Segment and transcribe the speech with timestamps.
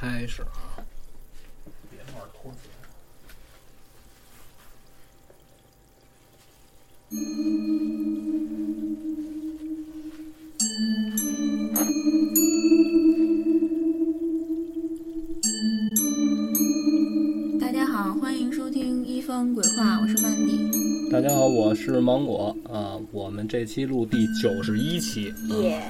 [0.00, 0.80] 开始啊！
[17.60, 21.10] 大家好，欢迎收听一方鬼话，我是曼迪。
[21.10, 22.98] 大家好，我是芒果啊。
[23.12, 25.24] 我们这期录第九十一期。
[25.60, 25.82] 耶、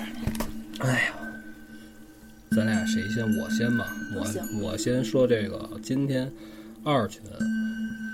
[0.81, 1.15] 哎呀，
[2.55, 3.25] 咱俩谁先？
[3.39, 3.87] 我先吧。
[4.13, 4.27] 我
[4.61, 5.71] 我先说这个。
[5.83, 6.31] 今天
[6.83, 7.23] 二群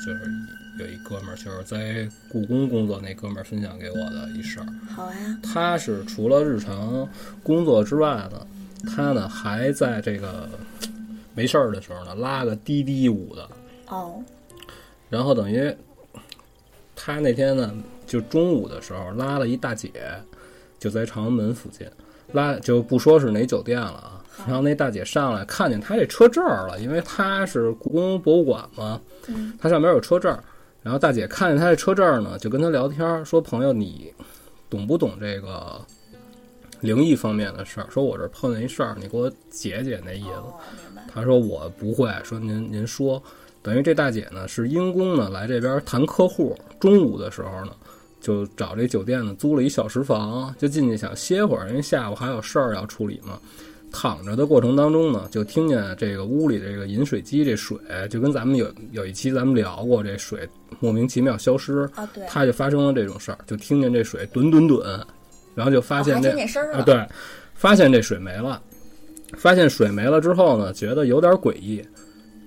[0.05, 0.31] 就是
[0.79, 4.67] 有一哥们儿，就是在故宫工作那哥们儿分享给我的一事儿。
[4.95, 7.09] 好呀，他是除了日常
[7.43, 8.47] 工作之外呢，
[8.95, 10.47] 他呢还在这个
[11.35, 13.49] 没事儿的时候呢拉个滴滴舞的。
[13.89, 14.23] 哦，
[15.09, 15.75] 然后等于
[16.95, 17.75] 他那天呢，
[18.07, 19.91] 就中午的时候拉了一大姐，
[20.79, 21.89] 就在长安门附近
[22.33, 24.23] 拉，就不说是哪酒店了啊。
[24.47, 30.43] 然后那大姐上来看见他这车证儿了，因为他是故宫博物馆嘛，嗯他上面有车证儿。
[30.83, 34.15] 然后大姐看见他这车证儿呢，就跟他聊天，说：“朋友，你
[34.71, 35.80] 懂不懂这个
[36.80, 37.87] 灵异方面的事儿？
[37.91, 40.43] 说我这碰见一事儿，你给我解解那意思。”
[41.13, 43.21] 他说我不会，说您您说，
[43.63, 47.73] 等于这大姐呢是因公呢来这边谈客户，中午的时候呢
[48.21, 53.41] 就找这酒店呢租了一小时房，就进去想歇会儿，因为下午还有事儿要处理嘛。
[53.92, 57.79] 躺着的过程当中呢，就听见这个屋里这个饮水机这水，
[58.10, 60.48] 就跟咱们有有一期咱们聊过，这水
[60.80, 65.00] 莫名其妙消失，啊，对，他就发生了这种事儿，就听见这水吨吨吨，
[65.54, 66.31] 然后就发现这、
[66.72, 66.82] 啊。
[66.82, 67.06] 对，
[67.54, 68.60] 发现这水没了，
[69.38, 71.82] 发现水没了之后呢，觉得有点诡异，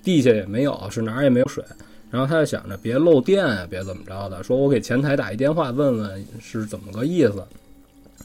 [0.03, 1.63] 地下也没有，是哪儿也没有水。
[2.11, 7.43] 然后他就想着别漏电啊、别怎么着的，说我给前台打一电话问问是怎么个意思。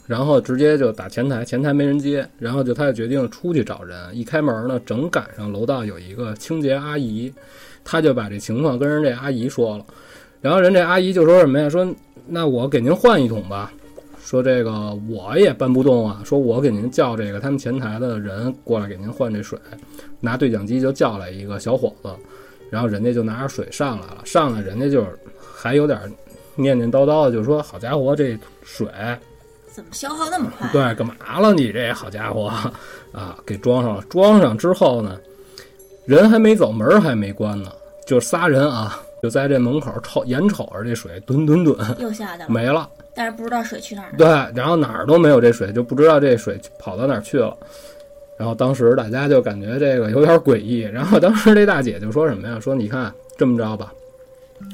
[0.07, 3.97] 然后直接就打前台，前台没人接，然后就他就决定出去找人。
[4.13, 7.33] 一开门呢，正赶上楼道有一个清洁阿姨，
[7.83, 9.85] 他就把这情况跟人这阿姨说了。
[10.41, 11.71] 然后人这阿姨就说什么呀？
[11.71, 11.87] 说
[12.27, 13.73] 那我给您换一桶吧。
[14.23, 19.59] 说这个我也搬不动啊，说我给您叫这个他们前台的人过来给您换这水，
[20.19, 22.09] 拿对讲机就叫来一个小伙子，
[22.71, 25.05] 然后人家就拿着水上来了，上来人家就
[25.55, 26.01] 还有点
[26.57, 28.89] 念念叨叨的，就说好家伙这水
[29.75, 30.69] 怎么消耗那么快？
[30.71, 32.47] 对干嘛了你这好家伙
[33.13, 35.19] 啊给装上了，装上之后呢，
[36.07, 37.73] 人还没走，门还没关呢，
[38.07, 42.89] 就仨人啊就在这门口瞅眼瞅着这水吨吨吨又下去了，没了。
[43.17, 44.17] 但是不知道水去哪儿了。
[44.17, 47.57] 对，然后哪儿都没有这水，就不知道这水跑到哪儿去了。
[48.37, 50.81] 然后当时大家就感觉这个有点诡异。
[50.81, 52.61] 然后当时这大姐就说什么呀？
[52.61, 53.93] 说你看这么着吧，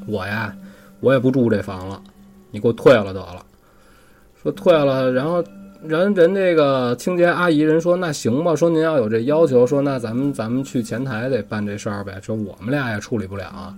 [0.06, 0.54] 我呀，
[1.00, 2.02] 我也不住这房了，
[2.50, 3.44] 你给我退了得了。
[4.42, 5.44] 说退了，然后
[5.86, 12.18] 人人这个清洁阿姨人说那行吧，说您要有这要求，说那咱们咱们去前台得办这事儿呗。
[12.22, 13.74] 说我们俩也处理不了。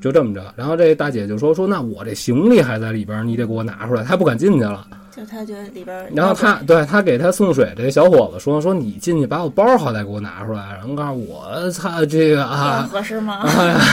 [0.00, 4.02] 就这么着，然后这大姐就说说那我这行李还在里边，你得给我拿出来。
[4.02, 13.44] 她不敢进去了，就他觉得里边，然后她对她给她送水这小伙子说说你进去把我包好歹给我拿出来，然后告诉我操这个啊，合适吗？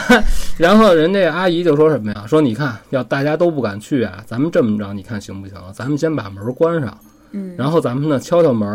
[0.57, 2.25] 然后人这阿姨就说什么呀？
[2.27, 5.57] 说你看要大家都不敢去啊，咱们这么着你看行不行？
[5.73, 6.95] 咱们先把门关上，
[7.31, 8.69] 嗯，然后咱们呢敲敲门，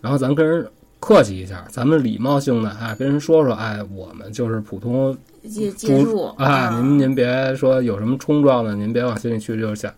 [0.00, 0.66] 然后咱跟人
[1.00, 5.14] 客气一下，咱们礼貌性的哎跟人说说，哎我们就是普通
[5.48, 9.92] 借借入啊，您您别说有什么冲撞的，您别往心里去，就是想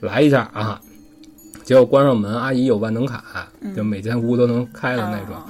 [0.00, 0.80] 来一下啊。
[1.62, 5.34] 结果关上门，阿姨有万能卡，就每间屋都能开的那种。
[5.34, 5.46] 啊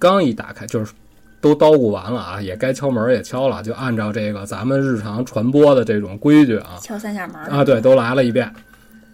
[0.00, 0.92] 刚一打开，就是
[1.40, 8.48] 都叨咕完了啊，也该敲门也敲了，就按照这个咱们日常传播的这种规矩啊敲三下门啊，对，都来了一遍。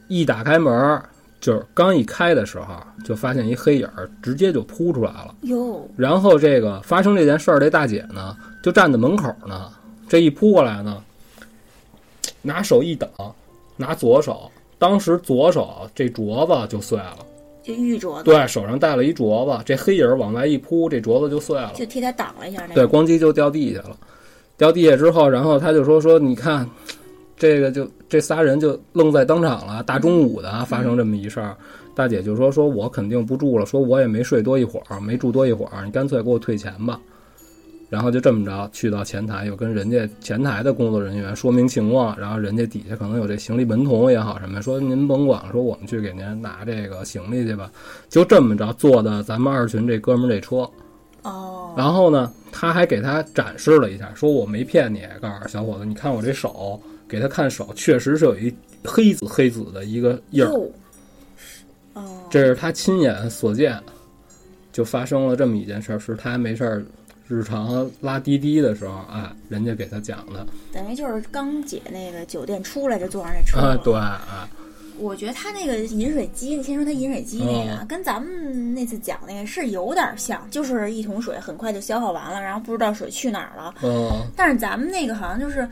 [0.09, 1.01] 一打开门，
[1.41, 2.67] 就是刚一开的时候，
[3.03, 5.35] 就发现一黑影儿直接就扑出来了。
[5.45, 9.71] 哟，然后这个发生这件事儿，这大姐呢就站在门口呢，
[10.09, 11.05] 这一扑过来呢，
[12.41, 13.11] 拿手一挡，
[13.77, 17.19] 拿左手，当时左手这镯子就碎了，
[17.63, 23.95] 就玉镯子，对手上戴了一镯子，这黑影儿往外一扑，这镯子就碎了，就替他挡了一下那对，咣叽就掉地下了。
[24.57, 26.67] 掉地下之后，然后他就说说，你看，
[27.37, 29.83] 这个就这仨人就愣在当场了。
[29.83, 31.55] 大中午的啊发生这么一事儿，
[31.95, 36.99] 大姐就说说我肯定不住了，说我也没睡多一会儿，没住多一会儿，你干脆给我退钱吧。
[37.95, 47.71] 然后就这么着去到前台，又跟人家前台的工作人员说明情况，然后人家底下可能有这行李门童也好什么，说您甭管，说我们去给您拿这个行李去吧。
[48.09, 50.69] 就这么着坐的咱们二群这哥们儿这车，
[51.23, 58.53] 哦，然后呢，他还给他展示了一下，说我没骗你，告诉小伙子，你看我这手，给他看手，确实是有一
[58.85, 60.73] 黑紫黑紫的一个印儿，哟，
[61.93, 63.81] 哦，这是他亲眼所见，
[64.73, 66.85] 就发生了这么一件事儿，是他没事儿
[67.27, 73.69] 日常拉滴滴的时候，哎，人家给他讲的等于就是刚姐那个酒店出来就坐上这车了。
[73.73, 74.49] 啊，对啊，
[74.99, 83.75] 我觉得他那个饮水机，先说他饮水机那个，嗯跟咱们那次讲那个是有点像，就是一桶水很快就消耗完了，然后不知道水去哪儿了。
[83.83, 85.69] 嗯但是咱们那个好像就是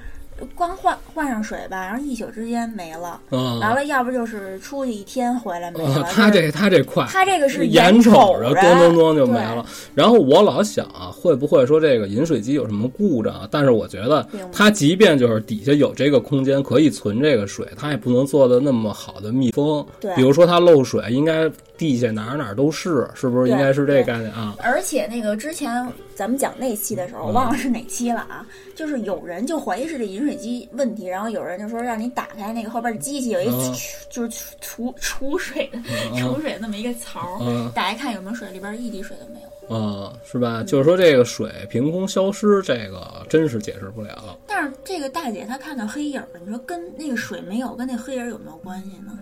[0.55, 6.03] 光换换上水吧，然后一宿之间没了，嗯，完了要不就是出去一天回来没了。
[6.03, 9.65] 啊，他这他这快，他这个是眼瞅瞅着咣咣咣就没了。
[9.95, 13.49] 然后我老想啊，会不会说这个饮水机有什么故障啊？
[13.51, 19.85] 但是我觉得它即便就是底下有这个空间可以存这个水，它也不能做的那么好的密封。
[20.01, 21.51] 对比如说它漏水，应该
[21.83, 23.51] 地下哪儿哪儿都是，是不是？
[23.51, 24.55] 应该是这对概念啊。
[24.63, 25.85] 而且那个之前
[26.15, 28.47] 咱们讲那期的时候，我忘了是哪期了啊。
[28.77, 33.75] 就是有人就怀疑是这饮水机问题，然后有人就说让你打开那个后边的机器，有一嗯
[34.09, 35.79] 就是储储水的
[36.21, 39.77] 储水的那么一个槽，嗯打开看有没有水，里边一滴水都没有。
[39.77, 40.63] 啊，是吧？
[40.63, 44.39] 就是说这个水凭空消失，这个真是解释不了。
[44.47, 49.19] 但是这个大姐她看到黑影儿，你说跟那个水没有，跟那黑影儿有没有关系呢？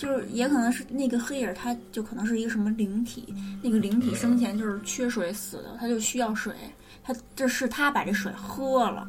[0.00, 6.54] 就是也可能是那个黑影儿，它就可能是一个什么灵体，那个灵体生前就是缺水死的，它就需要水，
[7.04, 9.06] 它这是它把这水喝了，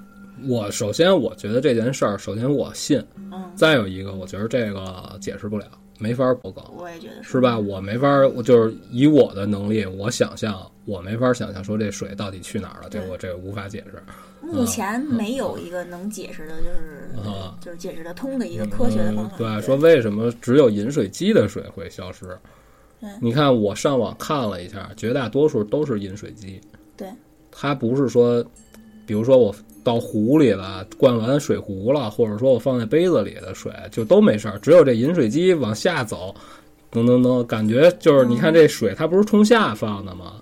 [0.49, 3.01] 我首先我觉得这件事儿，首先我信，
[3.31, 5.65] 嗯，再有一个，我觉得这个解释不了，
[6.01, 6.73] 没法报告。
[6.75, 7.57] 我也觉得是吧？
[7.57, 14.01] 我没法儿，我就是以我的能力，我想象，我没法儿想象说这水到底去哪儿了，这对我这个无法解释。
[14.41, 19.37] 目前没有一个能解释的，就是、啊就是解释得通的一个科学的方法。
[19.37, 22.25] 嗯对，说为什么只有饮水机的水会消失
[22.99, 23.07] 对？
[23.21, 26.59] 你看我上网看了一下，绝大多数都是饮水机。
[26.97, 27.07] 对，
[27.51, 28.43] 它不是说，
[29.05, 36.33] 比如说我到壶里了，灌完水壶了，或者说我放在杯子里的水就都没事儿，只有这饮水机往下走，
[36.91, 40.40] 噔噔噔，感觉就是你看这水它不是冲下放的吗？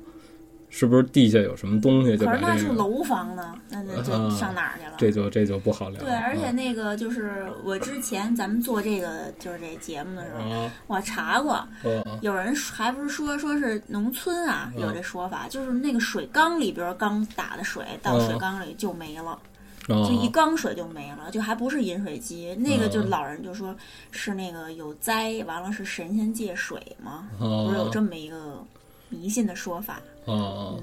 [0.70, 2.70] 是不是地下有什么东西就把可是那这个？
[2.70, 4.94] 是楼房呢，那那就啊上哪儿去了？
[4.98, 6.00] 这就这就不好聊。
[6.00, 11.68] 对，而且那个就是我之前咱们做这个就是这节目的时候，啊我查过，啊
[12.22, 23.76] 有人还不是说说是农村啊嗯有这说法，就是那个水缸里边刚打的水到嗯水缸里就没了，啊就一缸水就没了，就还不是饮水机，那个就嗯老人就说
[24.12, 27.66] 是那个有灾，完了是神仙借水嘛，啊！
[27.66, 28.64] 不是有这么一个
[29.10, 30.00] 迷信的说法。
[30.30, 30.76] 啊，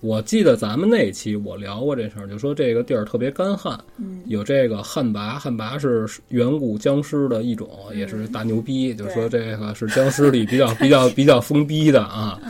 [0.00, 12.38] 我记得咱们那期我聊过这事儿，就说这个地儿特别干旱，嗯，有这个旱魃，旱魃是远古僵尸的一种，也是大牛逼，就说这个是僵尸里比较比较比较疯逼的啊。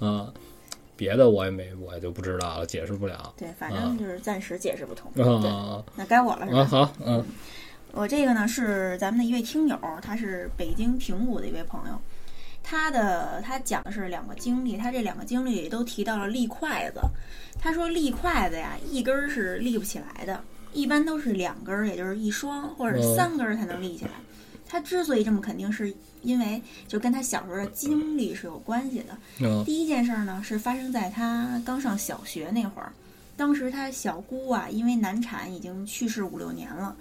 [0.00, 0.32] 嗯，啊，
[0.96, 3.32] 别的我也没我也就不知道了，解释不了。
[3.36, 5.10] 对，反正就是暂时解释不通。
[5.14, 6.60] 对，啊那该我了是吧？
[6.60, 7.24] 啊好嗯。
[7.92, 11.98] 我这个呢是咱们的一位听友，他是北京平谷的一位朋友，
[12.68, 17.00] 他的他讲的是两个经历，他这两个经历里都提到了立筷子。
[17.60, 20.42] 他说立筷子呀，一根儿是立不起来的，
[20.72, 24.10] 一般都是两根儿，也就是一双或者嗯三根儿才能立起来。
[24.68, 29.48] 他之所以这么肯定，是因为就跟他小时候的经历是有关系的。
[29.48, 32.92] 啊第一件事儿呢，是发生在他刚上小学那会儿。
[33.36, 36.96] 当时他小姑啊，因为难产已经去世五六年了。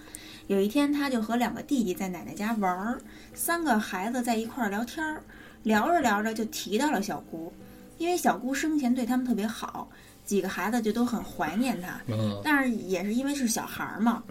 [0.45, 3.01] 有一天，他就和两个弟弟在奶奶家玩儿，
[3.33, 5.23] 三个孩子在一块儿聊天儿，
[5.65, 7.51] 聊着聊着就提到了小姑，
[7.97, 9.87] 因为小姑生前对他们特别好，
[10.23, 11.87] 几个孩子就都很怀念她。
[11.89, 14.23] 啊但是也是因为是小孩儿嘛，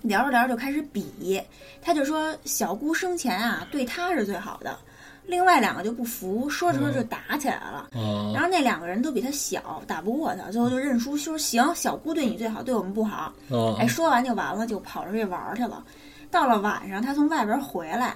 [0.00, 1.42] 聊着聊着就开始比，
[1.82, 4.78] 他就说小姑生前啊对他是最好的，
[5.26, 7.88] 另外两个就不服，说着说着就打起来了。
[7.92, 13.34] 啊然后那两个人都比他小，打不过他，最后就认输，说行，小姑对你最好，对我们不好。
[13.50, 15.84] 啊哎，说完就完了，就跑出去玩儿去了。
[16.30, 18.14] 到了晚上，他从外边回来，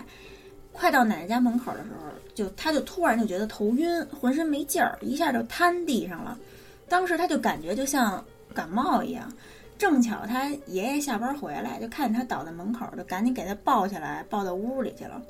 [0.73, 6.37] 快到奶奶家门口的时候，就他就突然就觉得头晕，浑身没劲儿，一下就瘫地上了。
[6.89, 8.23] 当时他就感觉就像
[8.55, 9.33] 感冒一样。
[9.77, 15.21] 正巧他爷爷下班回来，就看见他倒在门口，就赶紧给他抱起来，抱到屋里去了。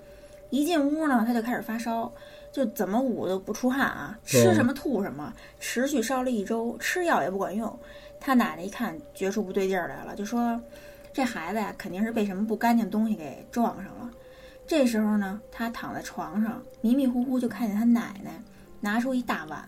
[0.50, 2.12] 一进屋呢，他就开始发烧，
[2.52, 7.76] 就怎么捂都不出汗啊，吃什么吐什么，持续烧了一周，吃药也不管用。
[8.20, 10.60] 他奶奶一看，觉出不对劲儿来了，就说
[11.12, 14.03] ：“这孩子呀，肯定是被什么不干净东西给撞上了。”
[14.66, 18.30] 这时候呢，他躺在床上，迷迷糊糊就看见他奶奶
[18.80, 19.62] 拿出一大碗，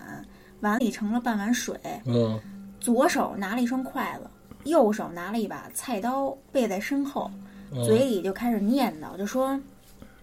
[0.60, 2.40] 碗里盛了半碗水，嗯
[2.80, 4.30] 左手拿了一双筷子，
[4.64, 7.30] 右手拿了一把菜刀，背在身后，
[7.72, 9.58] 嗯嘴里就开始念叨，就说：“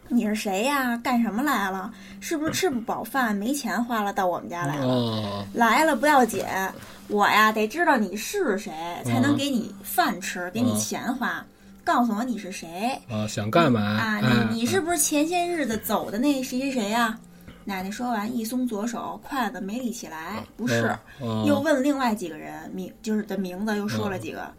[0.09, 0.97] 你是谁呀？
[0.97, 1.93] 干什么来了？
[2.19, 4.93] 是不是吃不饱饭，没钱花了，到我们家来了？
[4.93, 6.43] 啊来了不要紧，
[7.09, 8.71] 我呀得知道你是谁，
[9.05, 11.45] 才能给你饭吃，给你钱花。
[11.83, 14.19] 告诉我你是谁啊想干嘛啊？
[14.21, 17.19] 哎你你是不是前些日子走的那谁谁谁呀？
[17.65, 20.97] 奶奶说完，一松左手，筷子没立起来，不是。
[21.21, 24.51] 嗯又问另外几个人名，就是的名字，又说了几个，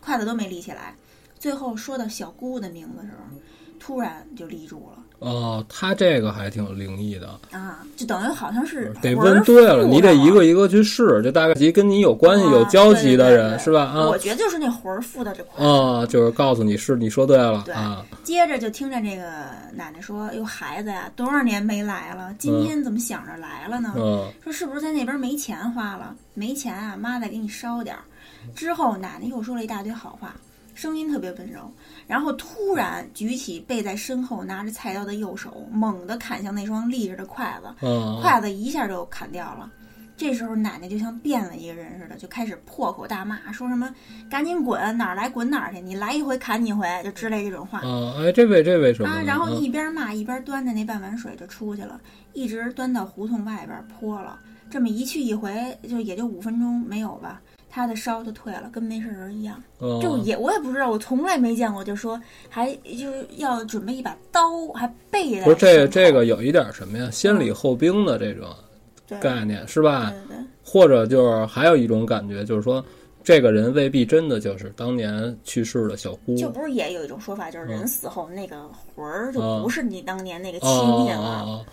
[0.00, 0.94] 筷子都没立起来。
[1.38, 3.38] 最后说到小姑的名字的时候，
[3.78, 13.82] 突然就立住了哦，他这个还挺灵异的，啊，就等于好像是得问对了，你得一个一个去试，就大概及跟你有关系、啊有交集的人是吧？
[13.82, 15.68] 啊我觉得就是那魂儿附到这块儿。
[15.68, 19.24] 啊，就是告诉你是你说对了对啊，接着就听着这个
[19.74, 23.94] 奶奶说：“哟，孩子呀，多少年没来了，今天怎么想着来了呢？
[23.96, 26.14] 嗯说是不是在那边没钱花了？
[26.34, 28.02] 没钱啊，妈再给你烧点儿。”
[28.54, 30.34] 之后奶奶又说了一大堆好话，
[30.78, 31.68] 声音特别温柔，
[32.06, 39.68] 然后突然举起背在身后拿着菜刀的右手，猛地砍向那双立着的筷子，嗯，筷子一下就砍掉了。
[40.16, 43.92] 这时候奶奶就像变了一个人似的，就开始破口大骂，说什么
[44.30, 47.80] “赶紧滚，哪儿来滚哪儿去，你来一回砍你一回”，就之类这种话。
[47.80, 52.00] 啊，哎，这位这位什么？，啊然后啊一边骂一边端着那半碗水就出去了，
[52.34, 54.38] 一直端到胡同外边泼了。
[54.70, 57.40] 这么一去一回，就也就五分钟没有吧，
[57.78, 59.62] 他的烧就退了，跟没事人一样。
[59.78, 67.08] 哦就也我也不知道，我从来没见过，就说还就是要准备一把刀，还背在不是这这个有一点什么呀？
[67.12, 68.48] 先礼后兵的这种
[69.20, 70.10] 概念是吧？
[70.10, 72.84] 对对对或者就是还有一种感觉，就是说
[73.22, 76.36] 这个人未必真的就是当年去世的小姑。
[76.36, 78.56] 就不是也有一种说法，就是人嗯死后那个
[78.96, 81.64] 魂儿就啊不是你当年那个亲哦戚了，哦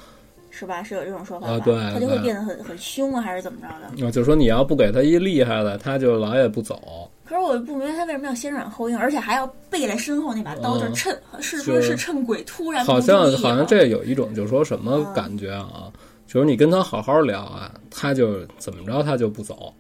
[0.58, 0.82] 是吧？
[0.82, 1.54] 是有这种说法吧？
[1.54, 4.08] 啊对他就会变得很很凶啊，还是怎么着的？
[4.08, 7.10] 啊，就是说你要不给他一厉害的，他就老也不走。
[7.26, 15.92] 可是我不明白他为什么要先软后硬，而且还要背在身后那把刀，嗯就是趁是说是趁鬼突然好像好像这有一种就是说什么嗯感觉啊？
[16.28, 19.74] 就是你跟他好好聊啊，他就怎么着他就不走。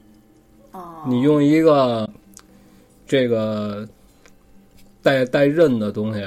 [0.72, 2.10] 哦，你用一个
[3.08, 3.88] 这个
[5.03, 6.25] 带带刃的东西，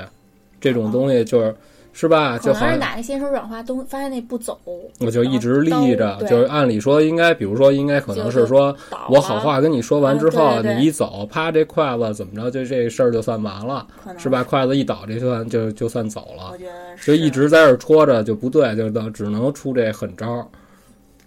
[0.61, 1.55] 这种东西就是
[1.99, 2.38] 是吧？
[2.38, 4.57] 可就好像哪个先手软化东，发现那不走，
[5.00, 8.73] 我就一直立着，就是按理说应该，比如说应该可能是说
[9.11, 13.85] 我好话跟你说完之后，你一走，啪，这筷子怎么着，就这事儿就算完了，
[14.17, 14.45] 是吧？
[14.45, 16.57] 筷子一倒，这算就就算走了
[17.05, 20.47] 就一直在这戳着就不对，就到只能出这狠招儿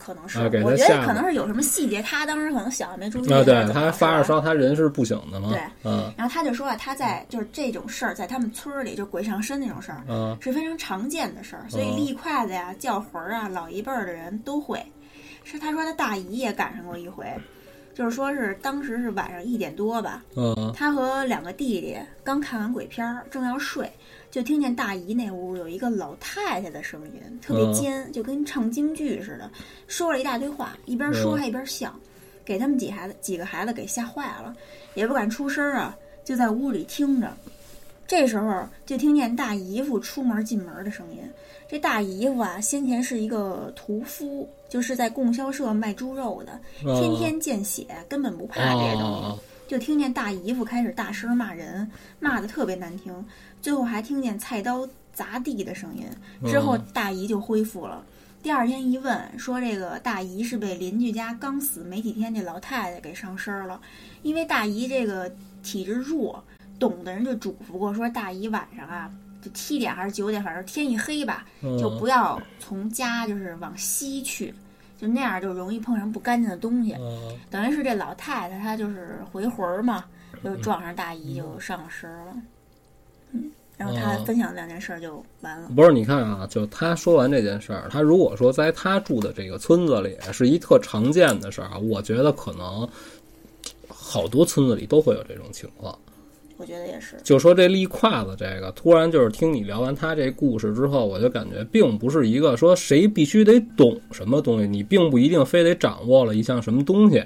[0.04, 3.44] 可能是，啊我觉得可能是有什么细节，他当时可能想没注意啊！
[3.44, 14.84] 对他发着烧，他人是不醒的嘛，对嗯然后他就说啊，他在就是这种事儿，在他们村儿里，就鬼上身那种事儿，嗯是非常常见的事儿，所以嗯立筷子呀、叫魂儿啊，老一辈儿的人都会。
[15.44, 17.26] 是他说他大姨也赶上过一回，
[17.96, 23.92] 就是说是当时是晚上一点多吧，嗯他和两个弟弟刚看完鬼片儿，正要睡，
[24.32, 29.52] 就听见大姨那屋有一个老太太的声音，特别嗯尖，就跟唱京剧似的，
[29.88, 31.94] 说了一大堆话，一边说嗯还一边笑，
[32.46, 34.56] 给他们几孩子几个孩子给吓坏了，
[34.94, 37.30] 也不敢出声儿啊，就在屋里听着。
[38.08, 41.20] 这时候就听见大姨夫出门进门的声音。
[41.70, 49.26] 这大姨夫啊，先前是一个屠夫，就是在供销社卖猪肉的，天嗯天见血，根本不怕这些东西。
[49.26, 49.38] 啊
[49.72, 53.26] 就听见大姨夫开始大声骂人，骂的特别难听，
[53.62, 56.06] 最后还听见菜刀砸地的声音。
[56.50, 58.04] 之后嗯大姨就恢复了。
[58.44, 63.80] 第二天一问，说这个大姨是被邻居家刚死没几天这老太太给上身了，
[64.24, 66.44] 因为大姨这个体质弱，
[66.80, 69.12] 懂的人就嘱咐过说，大姨晚上啊，
[69.44, 74.52] 就七点还是九点，反正天一黑吧，嗯就不要从家就是往西去，
[75.00, 76.94] 就那样就容易碰上不干净的东西。
[76.94, 80.06] 嗯等于是这老太太她就是回魂儿嘛，
[80.44, 82.36] 就撞上大姨就上了身了。
[83.82, 85.70] 嗯，然后她哦分享两件事儿就完了。
[85.76, 92.88] 不是，你看啊，就他说完这件事儿，他如果说在他住的这个村子里是一特常见的事儿啊，我觉得可能
[93.88, 95.98] 好多村子里都会有这种情况。
[96.58, 107.24] 我觉得也是，就说这立胯子这个，突然就是听你聊完他这故事之后，我就感觉并不是一个说谁必须得懂什么东西，你并不一定非得掌握了一项什么东西，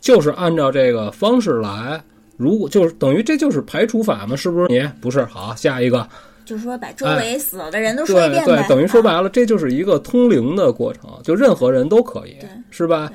[0.00, 2.02] 就是按照这个方式来。
[2.38, 4.68] 如果就是等于这就是排除法嘛，是不是？
[4.68, 6.08] 你不是好，下一个，
[6.46, 8.62] 就是说把周围死了的人都说一对遍呗。
[8.62, 12.36] 对，等于说啊白了，这就是一个通灵的过程，就任何人都可以，
[12.70, 13.12] 是吧？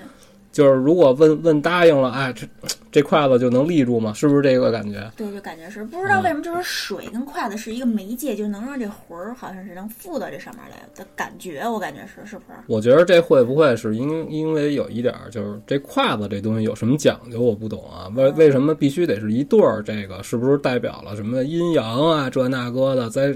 [0.51, 2.45] 就是如果问问答应了，哎，这
[2.93, 4.13] 这筷子就能立住吗？
[4.13, 5.11] 是不是这个感觉？
[5.17, 12.59] 对，就感觉是不嗯知道为什么，就是水跟筷子是一个媒介，就能让这魂儿好像是能附到这上面来的感觉，我感觉是是不是？
[12.67, 17.41] 我觉得这会不会是因因为有一点儿，就是这筷子这东西有什么讲究？
[17.41, 19.81] 我不懂啊，为为什么必须得是一对儿？
[19.81, 22.29] 这个是不是代表了什么阴阳啊？
[22.29, 23.35] 这那个的，在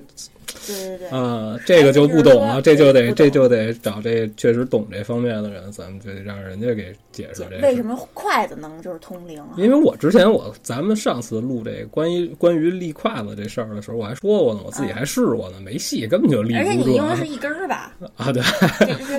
[0.66, 7.58] 对对对，啊，这个就不懂了，这就得这就得找这确实懂这方面的人，咱们就得让人家给解释解这。
[7.62, 9.56] 为什么筷子能就是通灵啊？
[9.58, 17.92] 因为我之前我咱们上次录这关于关于立筷子这事儿的时候，我还说过呢，我自己还试过呢，没戏，根本就立而且不住啊你用的是一根儿吧？
[18.18, 18.32] 啊！
[18.32, 18.42] 对，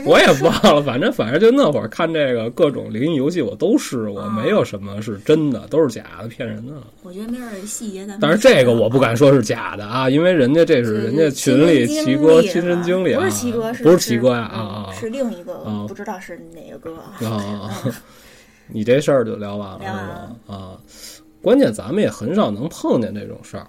[0.05, 6.73] 我也忘了，反正反正就那会儿看这个各种灵异游戏，我都试过，啊没有什么是真的，都是假的，骗人的。
[7.03, 8.07] 我觉得没准儿细节。
[8.21, 16.95] 但是这个我不敢说是假的啊，因为人家这是人家群里齐哥亲身经历啊，不是齐哥，不是齐哥呀啊啊是另一个啊，不知道是哪个哥！
[17.27, 17.71] 啊
[18.69, 20.37] 你这事儿就聊完了是吧？
[20.47, 20.79] 啊，
[21.43, 23.67] 关键咱们也很少能碰见这种事儿，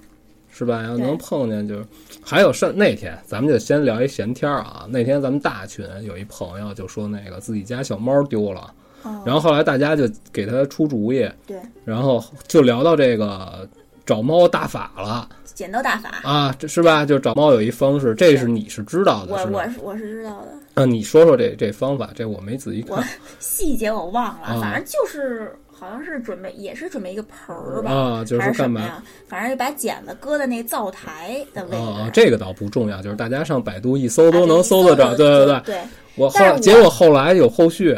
[0.52, 0.84] 是吧？
[0.84, 1.86] 要能碰见就是，
[2.22, 4.86] 还有上那天咱们就先聊一闲天儿啊。
[4.90, 13.68] 那天咱们大群有一朋友就说那个自己家小猫丢了，哦然后后来大家就给他出主意，对，然后就聊到这个
[14.10, 17.06] 找猫大法了剪刀大法，啊，这是吧？
[17.06, 19.70] 就找猫有一方式，这是你是知道的，我是吧我？
[19.70, 29.04] 是我是知道的，啊，你说说这这方法，这我没仔细我看细节我忘了，啊反正就是好像是准备也是准备一个盆儿吧，啊，就还是干嘛？
[29.28, 31.78] 反正就把剪子搁在那灶台的位置。
[31.78, 35.16] 啊，这个倒不重要，就是大家上百度一搜啊都能搜得着。
[35.16, 35.82] 对对对，对，
[36.16, 37.96] 我后结果后来有后续，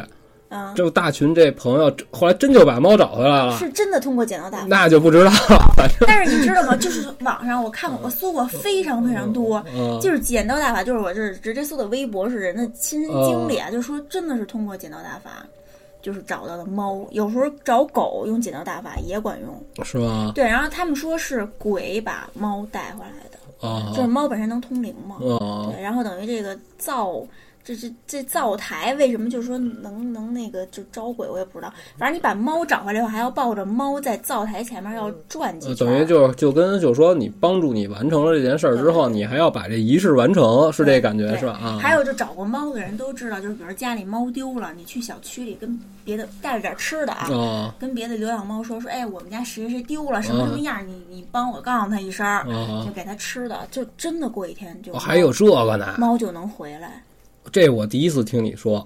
[0.53, 4.65] 嗯，这大群这朋友后来真就把猫找回来了，是真的通过剪刀大法。
[4.67, 5.73] 那就不知道了。
[5.77, 6.75] 反正但是你知道吗？
[6.75, 15.45] 就是网上我看过，我搜过非常非常多，嗯就是剪刀大法，就是我这直接搜的微博是人的亲身经历啊，就说真的是通过剪刀大法，
[16.01, 19.85] 就是找到的猫，有时候找狗用剪刀大法也管用。
[19.85, 20.33] 是吗？
[20.35, 25.15] 对，然后他们说是鬼把猫带回来的，啊就是猫本身能通灵嘛。
[25.15, 27.23] 啊对，然后等于这个灶，
[27.63, 31.73] 这这这灶台为什么就是说能能那个就招鬼，我也不知道。
[31.97, 41.53] 反正你把猫找回来以后，还要抱着猫在灶台前面要转几圈等于就是就跟就说你帮助你完成了这件事儿之后，你还要把这仪式完成，是这感觉是吧？
[41.53, 47.31] 啊，还有就找过猫的人都知道，就是比如家里猫丢了，你去小区里跟别的带着点吃的啊。
[47.31, 52.25] 啊跟别的流浪猫说说，哎，我们家谁谁丢了，什么什么样，你你帮我告诉他一声
[52.85, 57.03] 就给他吃的，就真的过一天就哦还有这个呢，猫就能回来。
[57.51, 58.85] 这我第一次听你说，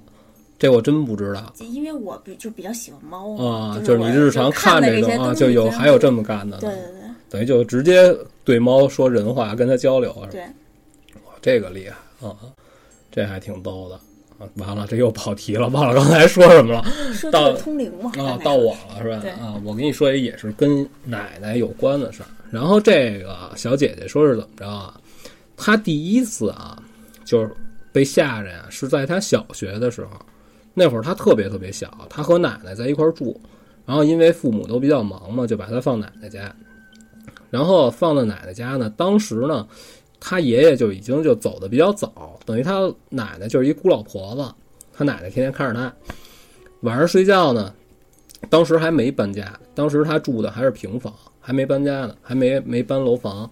[0.58, 1.54] 这我真不知道。
[1.60, 10.28] 因为我比就比较喜欢猫啊，就是你日常看的这种啊，就有还有这么干的，对对对等于就直接对猫说人话，跟它交流，是吧？
[10.32, 10.42] 对，
[11.26, 12.36] 哇这个厉害啊，
[13.12, 13.96] 这还挺逗的
[14.40, 14.48] 啊。
[14.56, 19.30] 完了，这又跑题了，忘了刚才说什么了说到通灵嘛，啊到我了是吧？
[19.42, 22.30] 啊，我跟你说一也是跟奶奶有关的事儿。
[22.52, 25.00] 然后这个小姐姐说是怎么着啊？
[25.58, 26.82] 她第一次啊，
[27.26, 27.52] 就是
[27.96, 30.10] 被吓着呀，是在他小学的时候。
[30.74, 33.40] 那会儿他特别特别小，他和奶奶在一块儿住，
[33.86, 36.54] 然后因为父母都比较忙嘛，就把他放奶奶家。
[37.50, 39.66] 然后放到奶奶家呢，当时呢，
[40.20, 44.54] 他爷爷就已经就走的比较早，等于他奶奶就是一孤老婆子，
[44.92, 45.94] 他奶奶天天看着他。
[46.82, 47.74] 晚上睡觉呢，
[48.50, 53.50] 当时还没搬家，当时他住的还是平房，还没搬家呢，还没没搬楼房。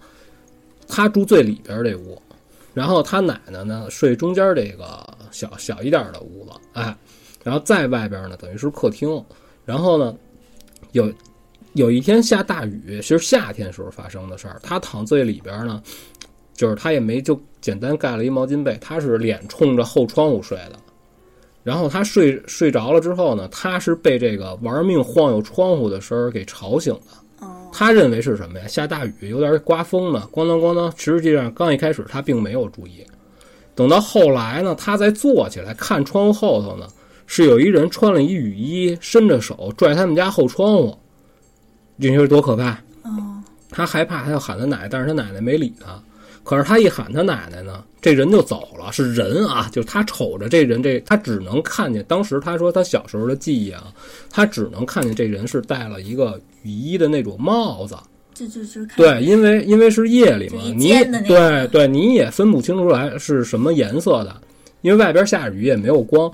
[0.86, 2.22] 他住最里边这屋，
[2.74, 6.96] 然后他奶奶呢睡中间这个小小一点的屋子，哎，
[7.44, 9.24] 然后在外边呢等于是客厅，
[9.64, 10.16] 然后呢
[10.92, 11.12] 有
[11.74, 14.60] 有一天下大雨，其实夏天时候发生的事儿。
[14.64, 15.82] 他躺最里边呢，
[16.54, 20.80] 就是他也没就简单盖了一毛巾被，他是脸冲着后窗户睡的。
[21.64, 27.23] 然后他睡睡着了之后呢，他是被这个玩命晃悠窗户的声儿给吵醒的。
[27.74, 28.68] 哦，他认为是什么呀？
[28.68, 30.94] 下大雨，有点刮风了，咣当咣当。
[30.96, 33.06] 实际上，刚一开始他并没有注意，
[33.74, 36.88] 等到后来呢，他再坐起来看窗户后头呢，
[37.26, 40.98] 是有一人穿了一雨衣，伸着手拽他们家后窗户。
[41.96, 42.72] 你说多可怕？
[43.04, 46.02] 哦，他害怕，他要喊他奶奶，但是他奶奶没理他。
[46.44, 52.04] 可是他一喊他奶奶呢，这人就走了，是人啊，就是他瞅着这人，这他只能看见。
[52.08, 53.94] 当时他说他小时候的记忆啊，
[54.30, 57.96] 他只能看见这人是戴了一个雨衣的那种帽子。
[58.34, 58.62] 就就
[58.98, 60.90] 对，因为因为是夜里嘛你
[61.28, 64.36] 对对，你也分不清出来是什么颜色的，
[64.82, 66.30] 因为外边下着雨也没有光，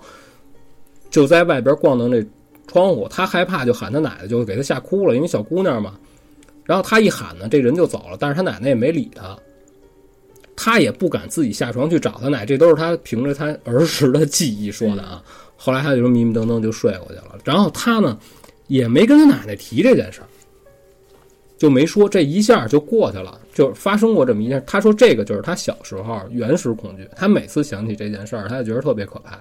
[1.12, 2.26] 就在外边逛到那
[2.68, 3.06] 窗户。
[3.10, 5.94] 他害怕，就喊他奶奶，就给他吓哭了，因为小姑娘嘛。
[6.64, 9.38] 然后他一喊呢，这人就走了，但是他奶奶也没理他，
[10.62, 15.24] 他也不敢自己下床去找他奶，这都是他凭着他儿时的记忆说的啊。
[15.56, 18.20] 后来他就迷迷瞪瞪就睡过去了，然后他呢
[18.68, 20.28] 也没跟他奶奶提这件事儿。
[21.58, 24.62] 就没说，这一下就过去了，就发生过这么一件。
[24.68, 29.40] 他说这个就是他小时候原始恐惧，他每次想起这件事儿，他就觉得特别可怕。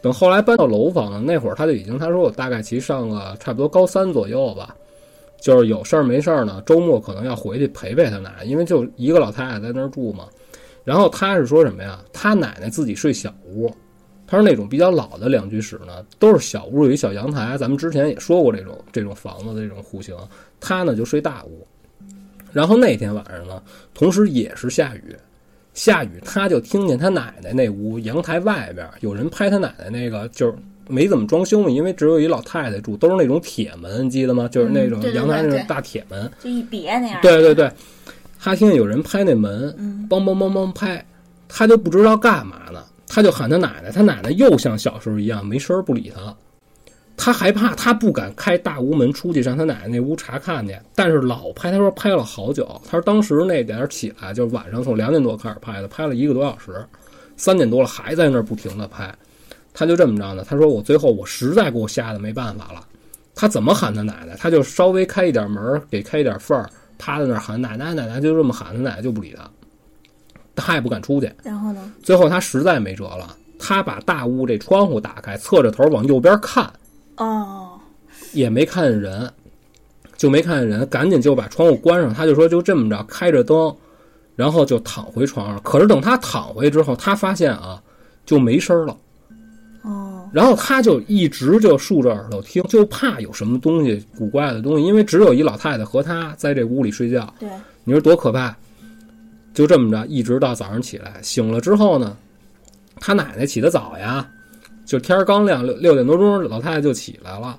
[0.00, 4.74] 等后来搬到楼房了，那会儿他就已经，他说我大概其上个差不多高三左右吧，
[5.40, 10.26] 就是有事儿没事儿呢，周末可能要回去陪陪他奶奶，因为就一个老太太在那儿住嘛。
[10.84, 12.02] 然后他是说什么呀？
[12.12, 13.70] 他奶奶自己睡小屋，
[14.26, 17.56] 他说那种比较老的两居室呢，都是小屋有一小阳台。
[17.58, 20.16] 咱们之前也说过这种这种房子的这种户型，
[20.58, 21.66] 他呢就睡大屋。
[22.52, 25.14] 然后那天晚上呢，同时也是下雨，
[25.74, 30.54] 下雨他就听见他奶奶那屋阳台外边有人拍他奶奶那个，就是
[30.88, 34.48] 没怎么装修嘛，因为只有一老太太住，都是那种铁门，你记得吗？
[34.48, 36.30] 就是那种阳台那种大铁门。
[36.42, 37.20] 就一别那样。
[37.22, 37.70] 对对对，
[38.40, 41.04] 他听见有人拍那门，嗯梆梆梆梆拍，
[41.48, 46.34] 他就不知道干嘛呢，他就喊他奶奶，他奶奶又像小时候一样没声儿不理他。
[47.20, 52.80] 他害怕，他不敢开大屋门出去上他奶奶那屋查看去，但是老拍，他说拍了好久。
[52.84, 56.72] 他说当时那点儿起来，就是晚上从两点多开始拍的，拍了一个多小时，
[57.36, 59.12] 三点多了还在那儿不停的拍。
[59.78, 62.84] 他就这么着呢，他说我最后我实在给我吓得没办法了，
[63.32, 69.48] 他怎么喊他奶奶，他就稍微开一点门儿，给开一点缝儿，趴在那儿喊奶奶奶奶，就这么喊，他奶奶就不理他，
[70.56, 71.32] 他也不敢出去。
[71.44, 71.92] 然后呢？
[72.02, 76.68] 最后他实在没辙了，他把大屋这窗户打开，侧着头往右边看，
[77.18, 77.78] 哦，
[78.32, 79.32] 也没看见人，
[80.16, 82.12] 就没看见人，赶紧就把窗户关上。
[82.12, 83.72] 他就说就这么着开着灯，
[84.34, 85.62] 然后就躺回床上。
[85.62, 87.80] 可是等他躺回之后，他发现啊
[88.26, 88.96] 就没声儿了。
[90.28, 97.48] 哦，然后他就一直就竖着耳朵听，就怕有什么东西古怪的东西，因为只有一老太太和他在这屋里睡觉，对，
[97.84, 98.56] 你说多可怕？
[99.54, 102.16] 就这么着，一直到早上起来，醒了之后呢，
[103.00, 104.28] 他奶奶起得早呀，
[104.86, 107.58] 就天儿刚亮六六点多钟，老太太就起来了。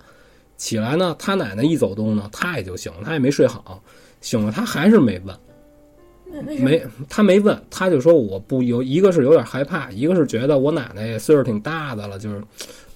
[0.55, 3.82] 起来呢，他奶奶一走动呢，他也就醒了，他也没睡好，
[4.19, 5.34] 醒了他还是没问？
[6.59, 12.41] 没他没问，他就说我不有一个是有点害怕，一个是觉得我奶奶岁数挺大的了，就是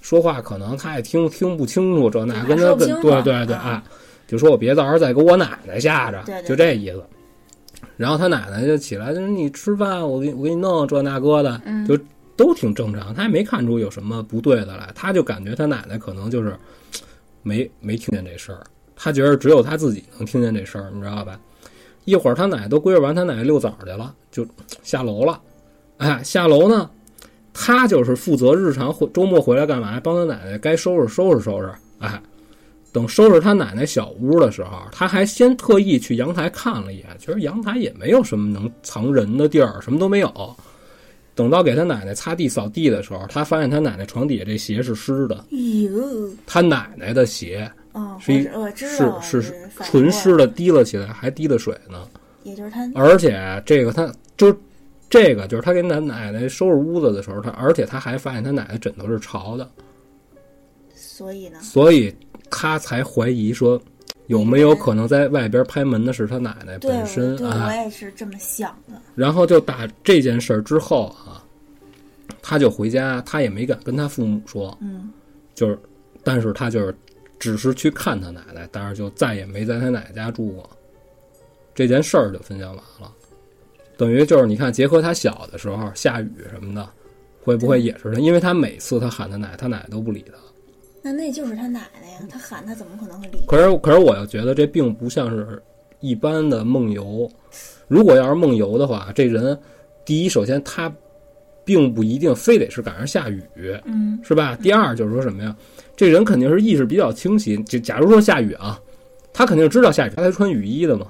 [0.02, 3.84] 说话可能他也听听不清楚这那，跟他跟对对对啊啊，
[4.28, 7.04] 就说我别到时候再给我奶奶吓着，就这意思。
[7.98, 11.98] 然后他奶奶就起来，就是你吃饭，我给你我给你弄这那个的，嗯就
[12.36, 16.56] 都挺正常，他也没看出有什么不对的来，他就感觉他奶奶可能就是
[17.44, 18.64] 没没听见这事儿，
[18.96, 21.40] 他觉得只有他自己能听见这事儿，你知道吧？
[22.06, 24.46] 一会儿他奶奶都归置完，他奶奶遛崽儿去了，就
[24.82, 25.42] 下楼了。
[25.98, 26.90] 哎，下楼呢，
[27.54, 30.00] 他就是负责日常回周末回来干嘛？
[30.00, 31.72] 帮他奶奶该收拾收拾收拾。
[32.00, 32.22] 哎，
[32.92, 40.56] 等收拾他奶奶小屋的时候，他还先特意去阳台看了一眼，其实阳台也没有什么能藏人的地儿，什么都没有。
[41.36, 45.44] 等到给他奶奶擦地扫地的时候，他发现他奶奶床底下这鞋是湿的，
[46.46, 48.44] 他奶奶的鞋哦，是一
[48.76, 52.08] 是，是纯湿的，滴了起来，还滴了水呢。
[52.44, 54.54] 也就是他而且这个他就
[55.10, 59.70] 这个就是他给他奶奶收拾屋子的时候，他而且他还发现他奶奶枕头是潮的，
[60.94, 62.14] 所以呢，所以
[62.50, 63.82] 他才怀疑说
[64.28, 67.76] 有没有可能在外边拍门的是他奶奶本身啊，我啊。
[67.76, 69.00] 也是这么想的。
[69.16, 71.44] 然后就打这件事儿之后啊，
[72.42, 75.12] 他就回家，他也没敢跟他父母说，嗯，
[75.54, 75.80] 就是，
[76.24, 76.94] 但是他就是
[77.44, 80.70] 只是去看他奶奶，但是就再也没在他奶奶家住过。
[81.76, 83.12] 这件事儿就分享完了，
[83.98, 86.90] 等于就是你看，结合他小的时候下雨什么的，
[87.44, 88.20] 会不会也是他？
[88.22, 90.38] 因为他每次他喊他奶，他奶奶都不理他。
[91.02, 93.44] 那那就是他奶奶呀，他喊他怎么可能会理？
[93.46, 95.62] 可是，可是我又觉得这并不像是
[96.00, 97.30] 一般的梦游。
[97.90, 99.60] 如果要是梦游的话，这人
[100.06, 100.90] 第一，首先他
[101.66, 103.42] 并不一定非得是赶上下雨，
[103.86, 104.58] 嗯，是吧？
[104.62, 105.56] 第二就是说什么呀？
[105.96, 107.56] 这人肯定是意识比较清晰。
[107.64, 108.80] 就假如说下雨啊，
[109.34, 111.08] 他肯定知道下雨，他才穿雨衣的嘛。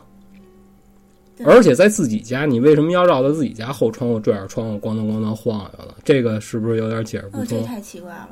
[1.45, 5.95] 而且在自己家，你为什么要绕到自己家后窗户拽着窗户咣当咣当晃悠呢？
[6.03, 7.65] 这个是不是有点解释不哦，这通？
[7.65, 8.29] 太奇怪了。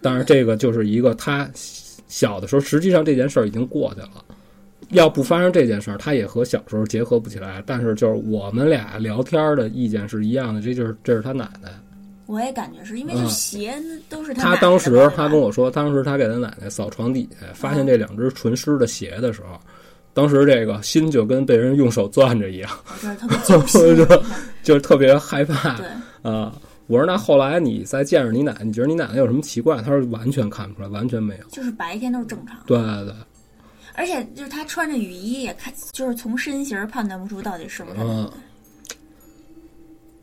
[0.00, 4.24] 当然，这个就是一个他小的时候，实际上这件事儿已经过去了。
[4.90, 7.62] 要不发生这件事儿，他也和小时候结合不起来。
[7.66, 11.68] 但是就是我们俩聊天的意见是一样的，这就是这是他奶奶。
[12.26, 19.60] 我也感觉是因为这嗯鞋那都是他当时他跟我说，当时他给他奶奶扫床底下，发现这两只纯湿的鞋的时候，
[20.12, 22.70] 当时这个心就跟被人用手攥着一样，
[23.46, 24.20] 就是特别
[24.64, 25.86] 就是特别害怕对，
[26.32, 26.52] 啊。
[26.88, 29.82] 我说那后来你再见着你奶奶，你觉得你奶奶有什么奇怪？
[29.82, 31.44] 他说完全看不出来，完全没有。
[31.48, 33.14] 就是白天都是正常，对对对，
[33.96, 38.30] 而且就是他穿着雨衣也看，就是从身形儿判断不出到底是不是嗯。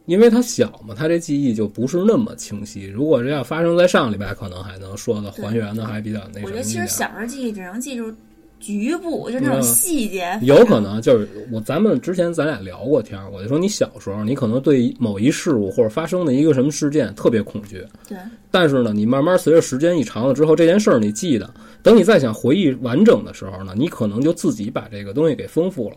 [0.05, 2.87] 因为他小嘛，他这记忆就不是那么清晰。
[2.87, 6.47] 如果这要发生在上礼拜，可能还能说的还原的还比较那什么。
[6.47, 8.13] 我觉得其实小时候记忆只能记住
[8.59, 10.37] 局部，就那种嗯细节。
[10.41, 18.17] 有可能就是我，咱们之前咱俩聊过天儿，我就说你小时候你可能对某一事物或者发生的一个什么事件特别恐惧，对，
[18.51, 21.49] 但是呢，你慢慢随着时间一长了之后，这件事儿你记得，
[21.83, 25.95] 等你再想回忆完整的时候呢，你可能就自己把这个东西给丰富了。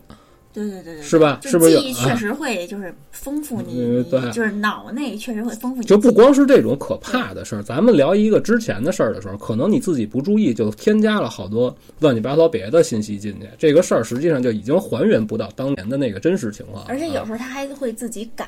[0.53, 1.39] 对对对对，是吧？
[1.43, 2.15] 是不是记忆确啊？
[2.15, 5.85] 实会就是丰富你，嗯对就是脑内确实会丰富你。
[5.87, 16.85] 就不光是这种可怕的事儿，咱们聊一个之前的事儿的时候，可能你自己不注意，就添加了好多乱七八糟别的信息进去，这个事儿实际上就已经还原不到当年的那个真实情况了。
[16.89, 18.45] 而且有时候他还会自己改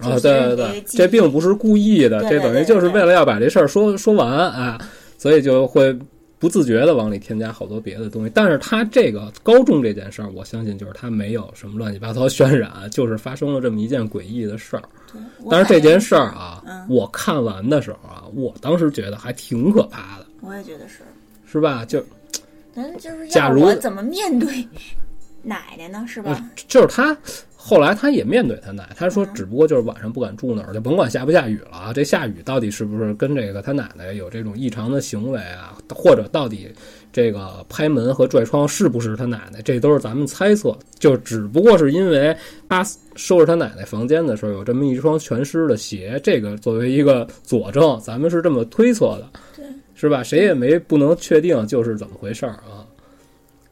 [0.00, 4.78] 啊，就对对对，这并不是故意的，这等于就是为了要把这事儿说说完啊，
[5.16, 5.98] 所以就会
[6.38, 8.30] 不自觉的往里添加好多别的东西。
[8.34, 14.82] 但是他这个高中这件事儿，我相信就是他没有什么乱七八糟渲染，就是发生了这么一件诡异的事儿。
[15.10, 15.20] 对
[15.50, 20.98] 但是这件事儿啊，嗯我看完的时候啊，我当时觉得还挺可怕的，我也觉得是，
[21.50, 21.84] 是吧？
[21.84, 22.04] 就
[22.74, 24.66] 咱就是假如要我怎么面对
[25.42, 26.04] 奶奶呢？
[26.06, 26.48] 是吧？
[26.68, 27.16] 就是他
[27.68, 31.92] 后来他也面对他奶，他说嗯只不过就是晚上不敢住那儿，就甭管下不下雨了啊。
[31.92, 35.76] 这下雨到底是不是跟这个他奶奶有这种异常的行为啊？
[35.94, 36.70] 或者到底
[37.12, 39.60] 这个拍门和拽窗是不是他奶奶？
[39.60, 40.74] 这都是咱们猜测。
[40.98, 42.34] 就只不过是因为
[42.70, 42.82] 他
[43.16, 50.22] 收拾他奶奶房间的时候有这么一双全湿的鞋，这个作为一个佐证，咱们是这么推测的，对，是吧？
[50.22, 52.77] 谁也没不能确定就是怎么回事儿啊。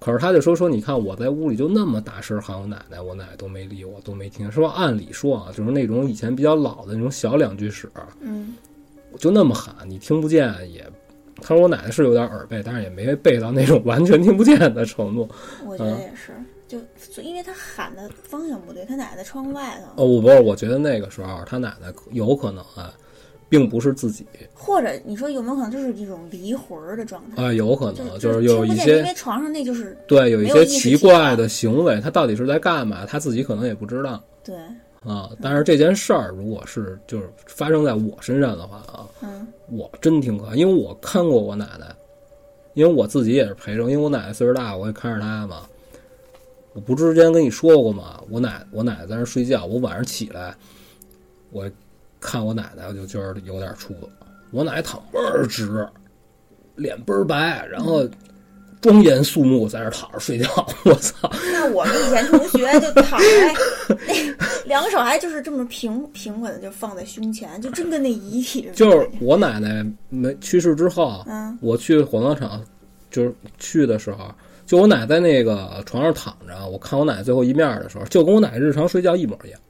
[0.07, 4.49] 可是他就说说，你看我在屋里就那么大声喊我奶奶，我奶奶都没理我，都没听。
[4.53, 4.69] 说？
[4.69, 7.91] 按理说啊，就是那种以前比较老的那种小两居室，
[8.21, 8.55] 嗯，
[9.11, 10.89] 我就那么喊，你听不见也。
[11.43, 15.29] 他说我奶奶是有点耳背，但是也没背到那种完全听不见的程度。
[15.67, 16.33] 我觉得也是，
[16.69, 16.79] 就
[17.13, 22.95] 就因为他喊的方向不对，他奶奶在窗外头，哦，我不是，我觉得那个时候他奶奶有可能啊，
[23.49, 27.43] 并不是自己或者你说有没有可能就是这种离魂儿的状态？
[27.43, 34.23] 啊，有可能就是有一些，因些为床上那就是对有一些奇怪的行为，他到底是在干嘛，他自己可能也不知道。
[34.45, 34.57] 对，
[35.05, 41.87] 啊，但是这件事儿如果是就是发生在我身上的话啊，嗯我真挺可怕，因为我看过我奶奶，
[42.75, 45.63] 因为我自己也是陪着，因为我奶奶岁数大，我也看着她嘛。
[46.73, 48.21] 我不之前跟你说过吗？
[48.29, 50.55] 我奶我奶奶在那儿睡觉，我晚上起来，
[51.51, 51.71] 我
[52.27, 53.95] 看我奶奶，我就觉得有点怵。
[54.51, 55.87] 我奶奶躺倍儿直，
[56.75, 58.05] 脸倍儿白，然后
[58.81, 60.49] 庄严肃穆在那儿躺着睡觉。
[60.85, 61.31] 我操！
[61.53, 63.27] 那我们以前同学就躺在
[63.89, 64.35] 那
[64.67, 68.75] 两手还就是这么平平稳的就放在胸前，就真跟那遗体似的。
[68.75, 72.61] 就是我奶奶没去世之后，嗯我去火葬场，
[73.11, 74.33] 就是去的时候，
[74.67, 79.61] 就我奶在那个床上躺着，我看我奶最后一面的时候，就跟我奶日常睡觉一模一样。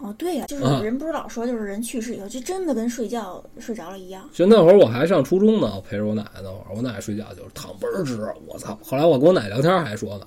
[0.00, 4.28] 哦对呀、就是啊人不是老说就是人去世以后就真的跟睡觉睡着了一样。
[4.32, 8.78] 就那会儿我还上初中呢，我陪着我奶奶那会儿，我奶奶睡觉就是躺倍儿直，我操！
[8.82, 10.26] 后来我跟我奶聊天还说呢，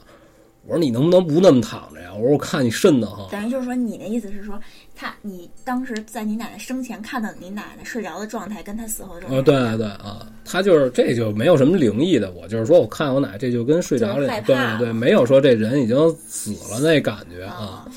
[0.66, 2.12] 我说你能不能不那么躺着呀？
[2.14, 3.28] 我说我看你瘆得慌。
[3.32, 4.60] 等于就是说，你的意思是说，
[4.96, 17.88] 他你当时在你奶奶生前看到你奶奶睡着的状态，跟她死后的状态，呃，对对啊，他就是这就没有什么灵异的，我就是说我看我奶这就跟睡着了对对，没有说这人已经死了那感觉啊啊，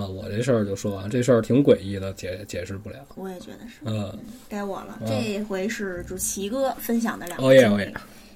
[0.00, 3.80] 啊，我这事儿就说完，这事儿挺诡异的，解解释不了，我也觉得是。
[3.84, 4.16] 嗯，
[4.48, 7.94] 该我了，嗯这回是主齐哥分享的两哦耶哦个经历耶。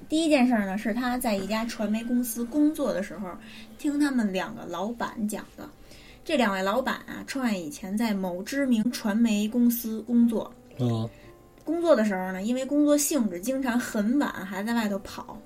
[0.08, 3.30] 第一件事儿呢，是他在一家传媒公司工作的时候，
[3.78, 5.68] 听他们两个老板讲的。
[6.24, 11.08] 这两位老板啊，创业以前在某知名传媒公司工作，啊
[11.64, 15.38] 工作的时候呢，因为工作性质，经常很晚还在外头跑。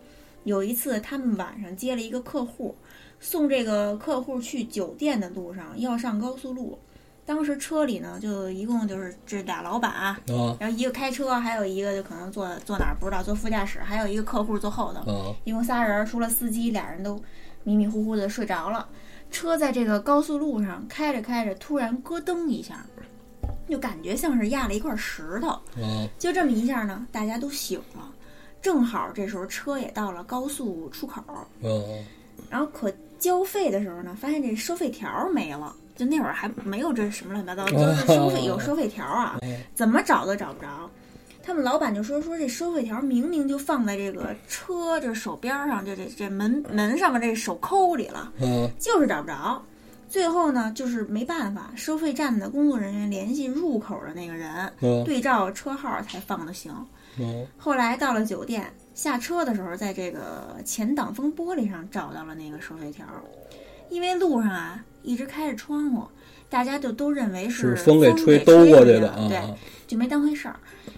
[0.44, 2.74] 有一次，他们晚上接了一个客户，
[3.20, 6.78] 送这个客户去酒店的路上要上高速路，
[7.26, 10.18] 当时车里呢就一共就是这俩老板、啊
[10.58, 15.34] 然后一个开车，还有一个就可能坐坐哪儿不知道，坐副驾驶，还有一个客户坐后头，啊。
[15.44, 17.20] 一共仨人，除了司机，俩人都
[17.64, 18.88] 迷迷糊糊的睡着了。
[19.30, 22.86] 车在这个高速路上开着开着，突然咯噔一下，
[23.68, 25.48] 就感觉像是压了一块石头。
[25.48, 26.08] 啊。
[26.18, 28.10] 就这么一下呢，大家都醒了。
[28.62, 31.46] 正好这时候车也到了高速出口，啊。
[32.48, 35.74] 然后可交费的时候呢，发现这收费条没了。
[35.96, 39.36] 就那会儿还没有这什么乱七八糟，就是收费有收费条啊，
[39.74, 40.88] 怎么找都找不着。
[41.42, 49.60] 他们老板就说说这收费条明明就放在这个车这手边上，这这这门门上面这手抠里了，啊就是找不着。
[50.08, 54.72] 最后呢，就是没办法，收费站的工作人员联系入口的那个人，啊
[55.04, 56.70] 对照车号才放的行。
[56.70, 56.86] 啊
[57.56, 63.06] 后来到了酒店，下车的时候，在这个前挡风玻璃上找到了那个收费条。
[63.90, 66.02] 因为路上啊一直开着窗户，
[66.50, 69.40] 大家就都认为是风给吹兜过去的对，
[69.86, 70.56] 就没当回事儿。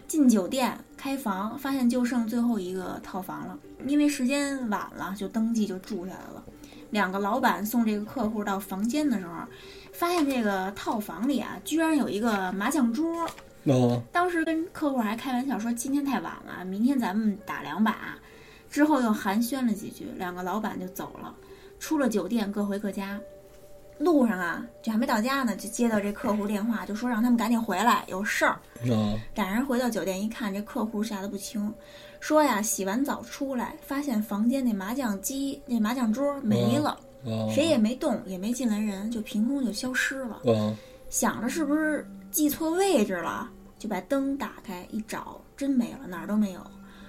[0.09, 6.43] 进酒店开房，发现就剩最后一个套房了，因为时间晚了，就登记就住下来了。
[6.89, 9.45] 两个老板送这个客户到房间的时候，
[9.93, 13.29] 发现这个套房里啊，居然有一个麻将桌。
[13.67, 18.17] 啊当时跟客户还开玩笑说今天太晚了，明天咱们打两把。
[18.71, 21.35] 之后又寒暄了几句，两个老板就走了。
[21.79, 23.21] 出了酒店各回各家。
[23.99, 28.53] 路上啊，就还没到家呢，就接到这客户电话，就说让他们赶紧回来，有事儿。
[28.91, 31.71] 啊俩人回到酒店一看，这客户吓得不轻，
[32.19, 40.41] 说呀，洗完澡出来，发现房间那麻将机、那麻将桌没了，啊，谁也没动，也没进来人，就凭空就消失了。
[40.47, 40.75] 啊
[41.11, 46.61] 想着是不是记错位置了，就把灯打开一找，真没了，哪儿都没有。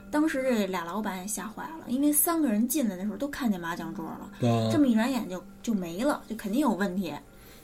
[0.09, 7.13] 当时这俩老板也吓坏了，因为三个人进来的时候都看见麻将桌了，啊这么一转眼就就没了，就肯定有问题。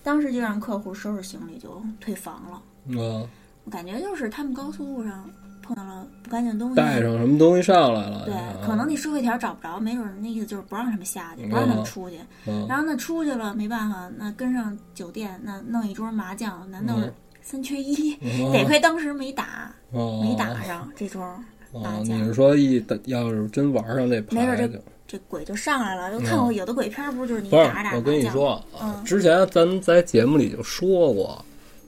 [0.01, 2.55] 当时就让客户收拾行李就退房了。
[3.01, 3.27] 啊，
[3.65, 5.29] 我感觉就是他们高速路上
[5.61, 8.23] 碰到了不干净东西，带上什么东西上来了？
[8.23, 12.17] 对，啊可能那收费条找不着，没准儿那意思就是不让他们下去，不让他们出去。
[12.45, 17.13] 嗯然后那出去了没办法，那跟上酒店那弄一桌麻将，难道是
[17.47, 18.13] 三缺一？
[18.19, 21.23] 嗯得亏当时没打，哦没打上这桌，
[21.71, 26.11] 哦你是说一要是真玩上这没准这这鬼就上来了。
[26.11, 28.61] 就看过有的鬼片儿，不是就是你打着打着我跟你说，
[29.05, 31.45] 之前咱在节目里就说过，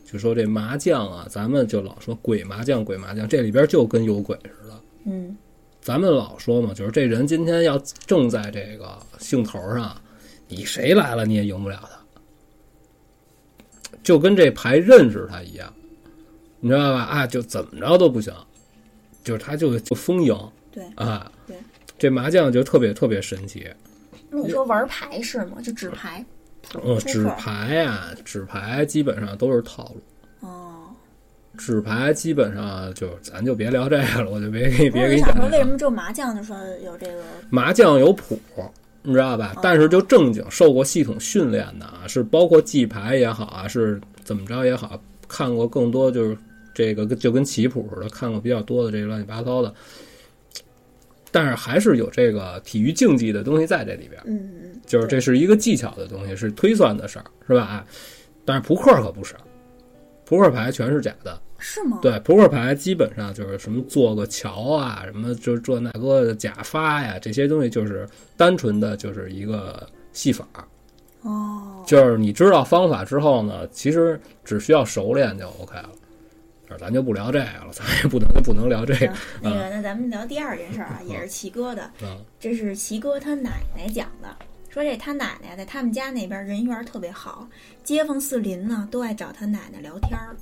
[0.10, 4.80] 就说这麻将啊，咱们就老说鬼麻将，鬼麻将，这里边就跟有鬼似的。
[5.04, 5.36] 嗯，
[5.82, 9.94] 咱们老说嘛，就是这人今天要正在这个兴头上，
[10.48, 11.99] 你谁来了你也赢不了他，
[14.04, 15.74] 就跟这牌认识他一样，
[16.60, 17.04] 你知道吧？
[17.04, 18.34] 啊，就怎么着都不行，
[19.24, 20.36] 就是他就就疯赢
[20.72, 20.84] 对。
[20.96, 21.32] 啊。
[21.46, 21.56] 对，
[21.98, 23.68] 这麻将就特别特别神奇。
[24.30, 25.58] 那你说玩牌是吗？
[25.62, 26.26] 就纸牌？
[26.84, 30.48] 嗯，纸牌呀、纸牌基本上都是套路。
[30.48, 30.90] 哦，
[31.58, 35.66] 纸牌基本上就咱就别聊这个了，我就别给你别给你是我想说，为什。
[35.66, 37.24] 么只有麻将就说有这个？
[37.50, 38.40] 麻将有谱，
[39.02, 39.54] 你知道吧？
[39.56, 46.38] 哦但是就正经受过系统训练的啊，是包括记牌也好啊，是怎么着也好，看过更多就是
[46.74, 49.74] 这个就跟棋谱似的，看过比较多的这个乱七八糟的。
[51.32, 57.68] 但是还是有这个体育竞技的东西在这里边，嗯嗯，就是这是一个技巧的东西，是推算的事儿，是吧？
[57.70, 57.86] 哎，
[58.44, 59.36] 但是扑克可不是，
[60.30, 61.42] 扑克牌全是假的。
[61.58, 61.98] 是吗？
[62.02, 70.46] 对，扑克牌基本上就是什么做个桥啊，什么就这那个的假发呀，这些东西就是单纯的就是一个戏法，
[71.24, 75.90] 哦，就是你知道方法之后呢，其实只需要熟练就 OK 了。
[76.70, 81.90] 就是咱就不聊这个了，咱也不能不能聊这个行，那个，那咱们聊第二件事儿啊，也是齐哥的。
[82.04, 82.24] 嗯。
[82.40, 84.30] 这是齐哥他奶奶讲的，
[84.70, 87.48] 说这他奶奶在他们家那边人缘儿特别好，
[87.84, 90.36] 街坊四邻呢都爱找他奶奶聊天儿。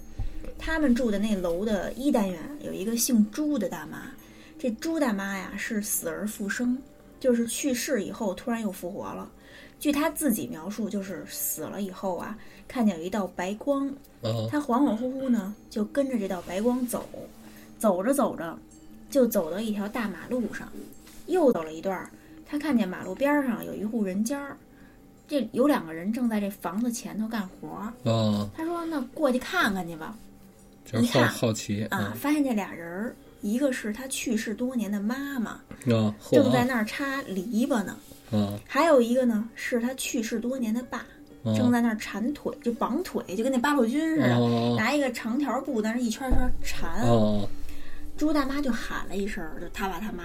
[0.59, 4.11] 他们住的那楼的一单元有一个姓朱的大妈，
[4.59, 6.77] 这朱大妈呀是死而复生，
[7.19, 9.31] 就是去世以后突然又复活了。
[9.79, 12.37] 据她自己描述，就是死了以后啊，
[12.67, 13.87] 看见有一道白光，
[14.23, 17.07] 嗯他恍恍惚惚呢，就跟着这道白光走，
[17.77, 18.57] 走着走着，
[19.09, 20.67] 就走到一条大马路上，
[21.27, 22.09] 又走了一段儿，
[22.47, 24.55] 他看见马路边上有一户人家儿，
[25.27, 27.93] 这有两个人正在这房子前头干活儿。
[28.03, 30.17] 哦，他说：“那过去看看去吧。
[30.85, 35.51] 就是好一看好奇啊，发现这俩人儿，一个是他去世多年的妈妈，
[35.93, 37.93] 啊，正在那儿插篱笆呢；
[38.31, 41.05] 啊还有一个呢，是他去世多年的爸，
[41.43, 44.33] 正啊在那儿缠腿，就绑腿，就跟那八路军似的。
[44.33, 47.01] 啊拿一个长条布，在那一圈圈儿缠。
[47.01, 47.45] 哦
[48.15, 50.23] 朱大妈就喊了一声儿，就他爸他妈，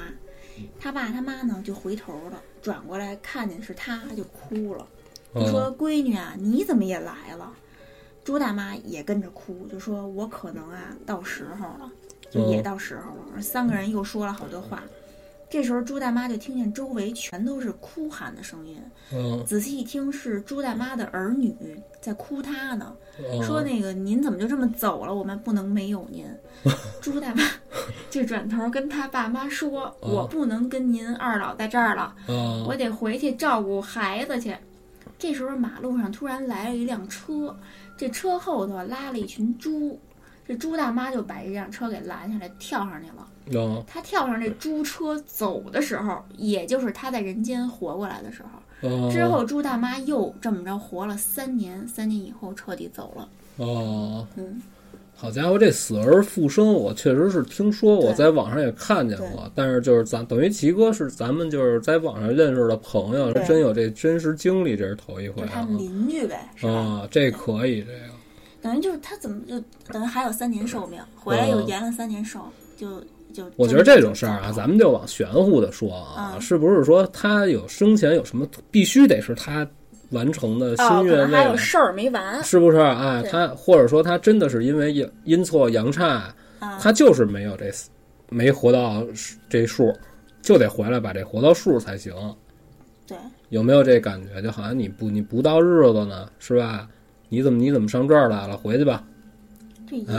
[0.78, 4.86] 他爸他妈呢就回头了，转过来看见是他，就哭了，
[5.34, 7.52] 就啊说：“闺女啊，你怎么也来了？”
[8.24, 11.90] 朱大妈也跟着哭，就说：“我可能啊到时候了，
[12.30, 13.42] 就也到时候了。
[13.42, 14.82] 三个人又说了好多话。
[15.50, 18.80] 这时候朱大妈就听见周围全都是哭喊的声音，
[19.12, 21.54] 嗯仔细一听是朱大妈的儿女
[22.00, 22.96] 在哭她呢。
[23.18, 25.14] 嗯说那个您怎么就这么走了？
[25.14, 26.26] 我们不能没有您。
[27.02, 27.42] 朱大妈
[28.10, 34.56] 就转头跟他爸妈说：“我不能跟您二老在这儿了，啊我得回去照顾孩子去。”
[35.18, 37.56] 这时候马路上突然来了一辆车，
[37.96, 40.00] 这车后头拉了一群猪，
[40.46, 43.60] 这朱大妈就把这辆车给拦下来，跳上去了。
[43.60, 48.50] 啊她跳上这猪车走的时候，也就是她在人间活过来的时候。
[48.82, 53.28] 啊之后朱大妈又这么着活了三年，三年以后彻底走了。
[53.56, 54.60] 哦，嗯，
[55.14, 59.50] 好家伙，这死而复生，我确实是听说，我在网上也看见过。
[59.54, 65.62] 但是就是咱等于齐哥是咱们就是在网上认识的朋友，对真有这真实经历，这是头一回啊他！
[65.62, 66.72] 们邻居呗，是吧？
[66.72, 68.12] 啊，这可以，这个
[68.60, 69.60] 等于就是他怎么就
[69.92, 72.40] 等于还有三年寿命，回来又延了三年寿，
[72.76, 73.02] 就
[73.32, 73.44] 就。
[73.56, 79.66] 我觉得这种事儿啊，咱们就往玄乎的说啊，嗯是不是说他有生前有什么必须得是他
[80.10, 81.56] 完成的心愿还有？
[81.56, 82.78] 事儿没完是不是？
[82.78, 86.78] 哎，他或者说他真的是因为阴阴错阳差，啊。
[86.78, 87.70] 他就是没有这
[88.28, 89.04] 没活到
[89.48, 89.92] 这数，
[90.42, 92.14] 就得回来把这活到数才行。
[93.06, 93.16] 对，
[93.48, 94.40] 有没有这感觉？
[94.42, 96.88] 就好像你不你不到日子呢，是吧？
[97.28, 98.56] 你怎么你怎么上这儿来了？
[98.56, 99.02] 回去吧。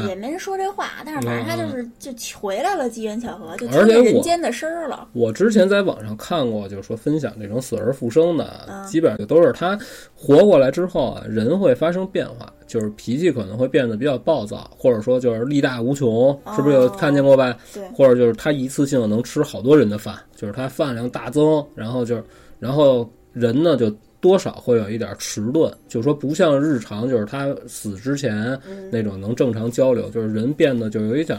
[0.07, 5.07] 也没人说这话，但是反正他就是就回来了，机缘巧合，就听见人我间的声儿了。
[5.13, 9.77] 我之前在网上看过，就是说分享这种死而复生的，嗯基本上就都是他
[10.15, 17.57] 活过来之后啊，人会发生变化，就是脾气可能会变得比较暴躁，或者说就是力大无穷，是不是有哦看见过吧？
[17.73, 22.23] 对，或者就是他一次性能吃好多人的饭，就是他饭量大增，然后就是
[22.59, 23.93] 然后人呢就
[24.23, 31.37] 多少会有一点迟钝，就是说不像日常，就是他死之前嗯，那种能正常交流，就是人变得就有一点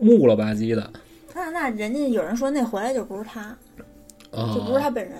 [0.00, 0.90] 木了吧唧的
[1.32, 3.42] 那那人家有人说那回来就不是他，
[4.32, 5.14] 啊，就不是他本人，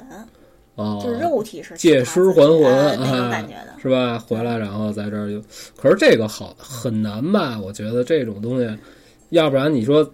[0.74, 3.74] 哦，就是肉体是借尸还魂啊那种啊感觉的。
[3.80, 4.18] 是吧？
[4.18, 5.40] 回来然后在这儿就，
[5.76, 7.56] 可是这个好很难吧？
[7.60, 8.68] 我觉得这种东西，
[9.30, 10.10] 要不然你说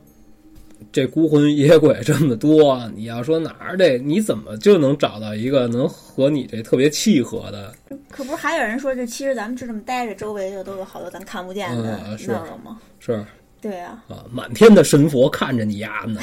[0.91, 7.73] 这孤魂野鬼这么多，你要说哪儿这你怎么就能找到一个能和你这特别契合的？
[8.11, 12.79] 可不是还有人说，这其实咱们就这么待着，周围就都有好多咱看不见的嗯是那个吗？
[12.99, 13.25] 是
[13.61, 16.21] 对啊，啊，满天的神佛看着你呀呢，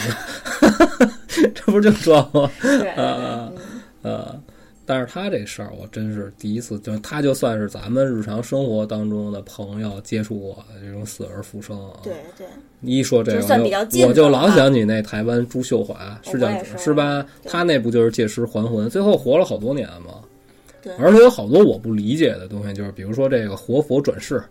[1.56, 2.52] 这不就说吗？
[2.62, 3.58] 对对对，啊嗯
[4.02, 4.42] 呃，
[4.90, 12.00] 但是他这事儿我真是第一次，就他就算是咱们日常生活当中的朋友接触过这种死而复生啊。
[12.02, 12.48] 对对，
[12.80, 17.24] 你一说这个，就我就老想起那台湾朱秀华，是叫是是吧？
[17.46, 20.16] 他那不就是借尸还魂，最后活了好多年吗？
[20.82, 24.42] 对而且有好多我不理解的东西，就是比如说这个活佛转世，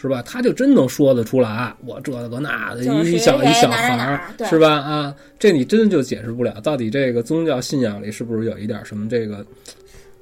[0.00, 0.22] 是吧？
[0.22, 4.70] 他就真能说得出来，我这个那的，就是一小一小孩儿是吧？
[4.70, 9.44] 啊，这你真就解释不了，到底这个宗教信仰里是不是有一点什么这个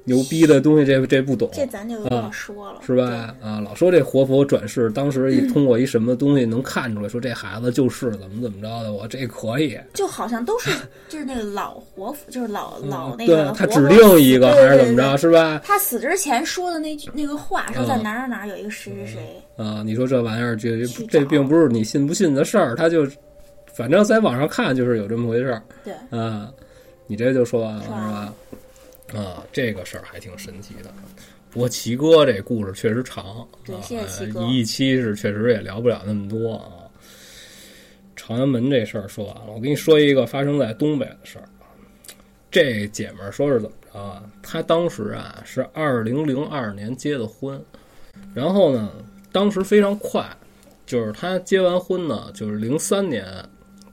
[0.09, 0.85] 牛逼的东西？
[0.85, 3.35] 这这不懂，这咱就不说了，是吧？
[3.41, 9.77] 啊，老说这活佛转世，当时一通过一什么东西能看出来，说这孩子就是怎么怎么着的，我这可以。
[9.93, 10.71] 就好像都是
[11.07, 15.61] 就是那个老活佛，就是老老那个他指定一个还是怎么着，是吧？
[15.63, 23.07] 他死之前说的那句那个话，说在嗯哪儿哪儿哪儿有一个谁谁谁，啊，你说这玩意儿，这这并不是你信不信的事儿，他就
[23.71, 26.51] 反正在网上看就是有这么回事儿对，啊。
[27.11, 28.33] 你这就说完了是是吧？
[29.13, 30.93] 啊，这个事儿还挺神奇的。
[31.51, 36.85] 不过齐哥这故事确实长，对啊谢谢齐哥一期是确实也聊不了那么多啊。
[38.15, 41.45] 朝阳门这事儿说完了，我跟你说一个发生在东北的事儿。
[42.51, 44.23] 这姐们儿说是怎么着啊？
[44.43, 47.59] 她当时啊是二零零二年结的婚，
[48.33, 48.91] 然后呢，
[49.31, 50.25] 当时非常快，
[50.85, 53.25] 就是她结完婚呢，就是零三年，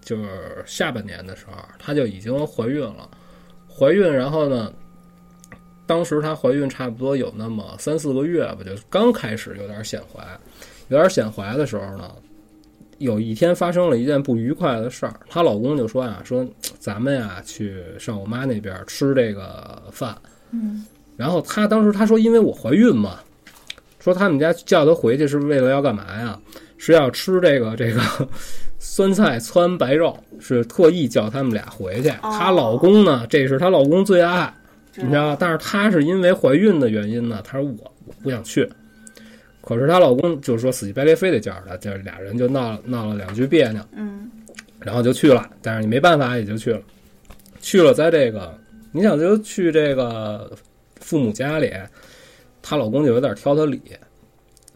[0.03, 3.09] 就是下半年的时候，她就已经怀孕了。
[3.69, 4.73] 怀孕，然后呢，
[5.87, 10.23] 当时她怀孕差不多有那么三四个月吧，就刚开始有点显怀，
[10.89, 12.11] 有点显怀的时候呢，
[12.99, 16.47] 有一天发生了一件不愉快的事儿，她老公就说啊，说
[16.79, 20.17] 咱们呀去上我妈那边吃这个饭，
[20.51, 20.85] 嗯，
[21.17, 23.21] 然后她当时她说，因为我怀孕嘛，
[23.99, 26.39] 说他们家叫她回去是为了要干嘛呀？
[26.79, 28.01] 是要吃这个这个
[28.79, 32.11] 酸菜汆白肉，是特意叫他们俩回去。
[32.11, 34.66] 哦她老公呢，这是她老公最爱，知
[34.97, 35.37] 你知道吧？
[35.39, 38.69] 但是她是因为怀孕的原因呢，她说我我不想去。
[39.61, 43.83] 可是她老公就是说死乞白赖非得叫着她，就是俩人就闹闹了两句别扭。
[43.93, 44.31] 嗯
[44.79, 46.81] 然后就去了，但是你没办法也就去了，
[47.61, 48.57] 去了在这个，
[48.93, 50.53] 你想就去这个
[51.01, 51.73] 父母家里，
[52.63, 53.81] 她老公就有点挑她理，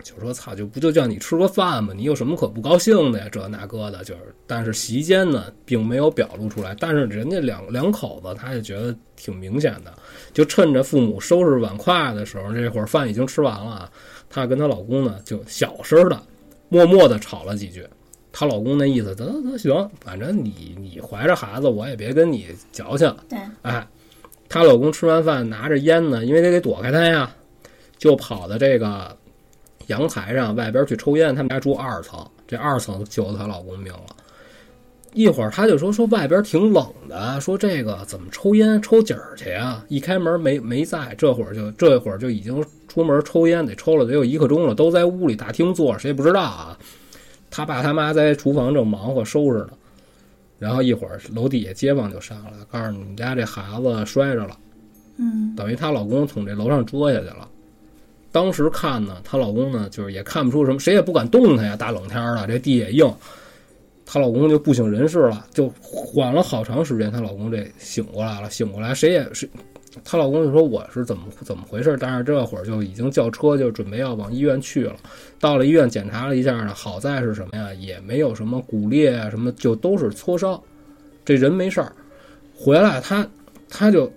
[0.02, 1.92] 就说操，就不就叫你吃个饭吗？
[1.96, 3.28] 你有什么可不高兴的呀？
[3.30, 9.92] 这那个的，就是，但是席间呢，并没有表露出来，但是人家两两口子，他就觉得挺明显的，
[10.32, 13.90] 就趁着父母收拾碗筷的时候，这会儿饭已经吃完了啊，
[14.28, 16.20] 她跟她老公呢就小声的、
[16.68, 17.86] 默默的吵了几句。
[18.32, 23.12] 她老公那意思，得得行，反正你你怀着孩子，我也别跟你矫情。
[23.28, 23.84] 对，哎，
[24.48, 27.28] 她老公吃完饭拿着烟呢，因为得得躲开她呀，
[27.98, 29.16] 就跑到这个
[29.90, 31.34] 阳台上外边去抽烟。
[31.34, 34.16] 他们家住二层，这二层救她老公命了。
[35.12, 39.84] 一会儿她就说说外边挺冷的，说这个怎么抽烟抽几儿去啊？
[39.88, 46.78] 一开门没没在，这会儿就这会儿就已经出门抽烟，得抽了得有一刻钟了，都在屋里大厅坐着，谁也不知道啊。
[47.50, 49.70] 他爸他妈在厨房正忙活收拾呢，
[50.60, 54.56] 然后一会儿楼底下街坊就上来，告诉你们家这孩子摔着了，
[55.16, 57.48] 嗯等于她老公从这楼上捉下去了。
[58.32, 63.12] 当时看呢，她老公呢就是也看不出什么，谁也不敢动她呀，大冷天的，这地也硬。
[64.06, 69.48] 她老公就不省人事了，就缓了好长时间，她老公这醒过来了，醒过来谁也是，
[70.04, 74.96] 她老公就说我是怎么怎么回事，但是这会儿就已经叫车，就准备要往医院去了。
[75.38, 77.72] 到了医院检查了一下呢，好在是什么呀？
[77.74, 80.60] 也没有什么骨裂啊，什么就都是挫伤，
[81.24, 81.92] 这人没事儿。
[82.56, 83.24] 回来她
[83.68, 84.12] 她就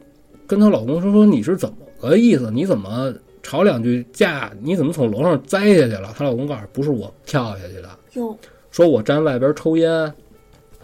[0.48, 2.50] 跟她老公说说你是怎么个意思？
[2.50, 4.52] 你怎么吵两句架？
[4.62, 6.16] 你怎么从楼上栽下去了？
[6.18, 8.36] 她老公告诉不是我跳下去的，哟，
[8.72, 10.12] 说我站外边抽烟，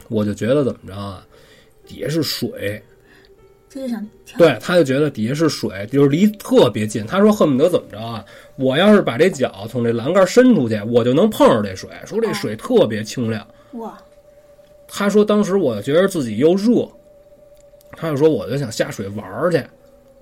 [0.09, 1.25] 我就觉得怎么着啊，
[1.87, 2.79] 底下是水，
[3.69, 4.37] 他就想跳。
[4.37, 7.05] 对，他就觉得底下是水，就是离特别近。
[7.05, 8.23] 他说恨不得怎么着啊，
[8.57, 11.89] 我要是把这脚从这栏杆伸出去，我就能碰上这水。
[12.05, 13.47] 说这水特别清亮。
[13.73, 13.97] 哇，
[14.87, 16.87] 他说当时我觉得自己又热，
[17.91, 19.63] 他就说我就想下水玩儿去。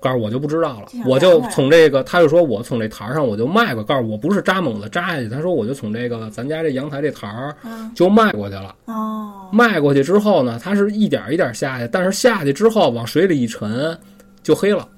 [0.00, 8.74] 告诉我就不知道了我就从这个，他就说我从这台儿上我就迈过，告诉我不是扎猛子扎下去，他说我就从这个咱家这阳台这台儿啊，就迈过去了。
[8.84, 13.98] 哦，迈过去之后呢，他是一点一点下去，但是下去之后往水里一沉，
[14.42, 14.88] 就黑了，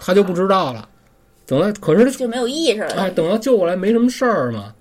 [0.00, 0.88] 他就不知道了。
[1.46, 2.94] 等到可是就没有意识了。
[2.94, 4.72] 哎，等到救过来没什么事儿嘛，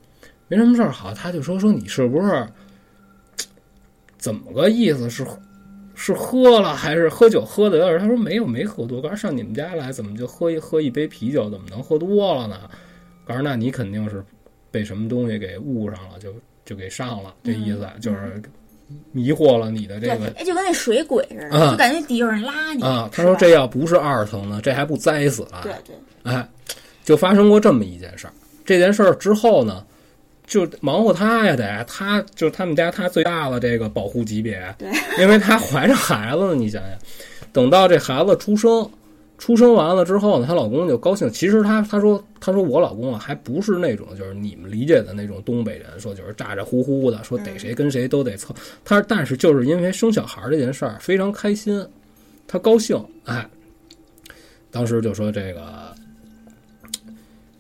[0.48, 0.92] 没什么事儿。
[0.92, 2.48] 好，他就说说你是不是
[4.18, 5.10] 怎么个意思？
[5.10, 5.26] 是
[6.00, 8.00] 是喝了还是喝酒喝的有点儿？
[8.00, 9.02] 他说没有，没喝多。
[9.02, 12.70] 刚上你们家来，怎么就喝一喝一杯啤酒，怎么能喝多了呢？
[13.26, 14.24] 告诉那你肯定是
[14.70, 16.32] 被什么东西给误上了，就
[16.64, 17.34] 就给上了。
[17.44, 18.40] 这意思就是
[19.12, 23.10] 迷惑了你的这，个哎，就跟那水鬼似的，啊就感觉底有人拉你啊。
[23.12, 25.62] 他说这要不是二层呢，这还不栽死了？
[25.64, 25.96] 对对，
[26.32, 26.48] 哎，
[27.04, 28.34] 就发生过这么一件事儿。
[28.64, 29.84] 这件事儿之后呢，
[30.48, 34.90] 就忙活他呀，得他就是他们家他最大的这个保护级别，对，
[35.22, 36.56] 因为他怀着孩子呢。
[36.56, 36.98] 你想想，
[37.52, 38.90] 等到这孩子出生，
[39.38, 41.30] 出生完了之后呢，她老公就高兴。
[41.30, 48.56] 其实他他说他说我老公啊，还不是那种就是你们理解的那种东北人，说就是咋咋呼呼的，说逮谁跟谁都得凑。
[48.86, 51.86] 他但是就是因为生小孩这件事儿非常开心，
[52.48, 53.46] 他高兴，哎，
[54.72, 55.94] 当时就说这个。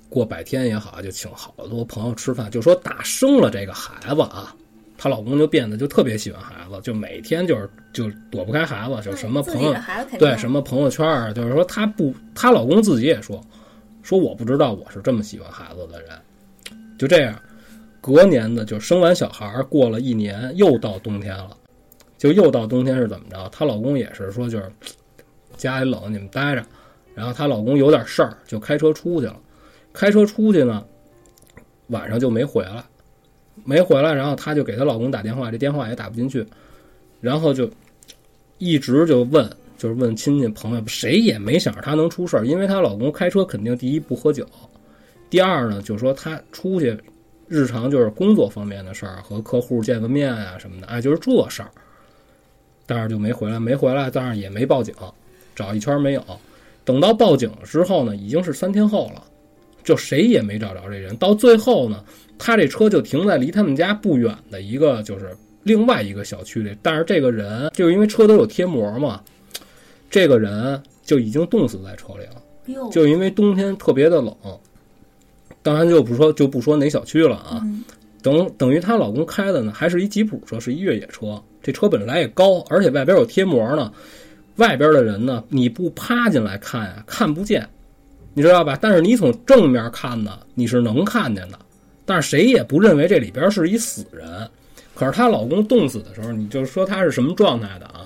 [0.09, 4.55] 过百天也好，就请好多朋友吃饭，就说打生了这个孩子啊，
[4.97, 9.75] 她老公就变得就特别喜欢孩子，就每天就是就躲不开孩子，就什么朋友
[10.17, 13.43] 对什么朋友圈啊，就是说她不，她老公自己也说，
[14.01, 16.09] 说我不知道我是这么喜欢孩子的人，
[16.97, 17.37] 就这样，
[17.99, 21.57] 隔年的就生完小孩儿，过了一年，又到冬天了，
[22.17, 23.49] 就又到冬天是怎么着？
[23.49, 24.71] 她老公也是说就是
[25.57, 26.63] 家里冷，你们待着，
[27.13, 29.37] 然后她老公有点事儿，就开车出去了。
[29.97, 30.85] 开车出去呢，
[31.87, 32.83] 晚上就没回来，
[33.65, 36.45] 没回来，然后她就给她老公打电话，这电话也打不进去，
[37.19, 37.67] 然后就
[38.59, 44.45] 一直就问，就是问亲戚朋友，谁也没想着她能出事儿，因为她老公开车肯定第一不喝酒，
[45.31, 46.95] 第二呢，就是说他出去
[47.47, 51.71] 日常就是工作方面的事儿，和客户见个面啊什么的，哎，就是这事儿，
[52.85, 54.93] 但是就没回来，没回来，但是也没报警，
[55.55, 56.23] 找一圈没有，
[56.85, 59.23] 等到报警之后呢，已经是三天后了。
[59.87, 61.15] 就谁也没找着这人。
[61.15, 62.03] 到最后呢，
[62.37, 65.33] 他这车就停在离他们家不远的一个就是
[65.63, 69.21] 另外一个小区里，但是这个人就是因为车都有贴膜嘛，
[70.09, 72.89] 这个人就已经冻死在车里了。
[72.91, 74.35] 就因为冬天特别的冷，
[75.63, 77.61] 当然就不说就不说哪小区了啊。
[77.63, 77.81] 嗯
[78.23, 81.41] 等等于她老公开的呢，还是一吉普车，是一越野车。
[81.63, 83.89] 这车本来也高，而且外边有贴膜呢，
[84.57, 87.65] 外边的人呢，你不趴进来看呀，看不见。
[88.37, 88.77] 你知道吧？
[88.79, 91.57] 但是你从正面看呢，你是能看见的。
[92.05, 94.47] 但是谁也不认为这里边是一死人。
[94.93, 98.05] 可是她老公冻死的时候，你就说她是什么状态的啊？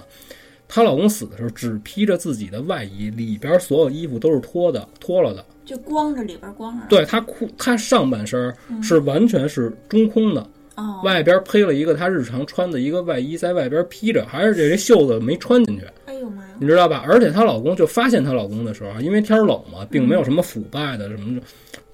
[0.70, 5.44] 她老公死的时候只披着自己的外衣，里边所有衣服都是脱的，脱了的。
[5.66, 6.86] 就光着里边光着。
[6.88, 15.86] 对她裤，她上半身是完全是中空的，哦，外边披了一个她日常穿的一个外衣，在外边披着，还是这这袖子没穿进去。
[16.06, 16.56] 哎呦妈呀！
[16.60, 17.04] 你知道吧？
[17.08, 21.42] 而且她老公就发现她老公的时候，因为天儿冷嘛，并没有什么腐败的什么，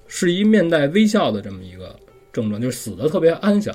[0.06, 1.94] 是一面带微笑的这么一个
[2.32, 3.74] 症状，就是死的特别安详，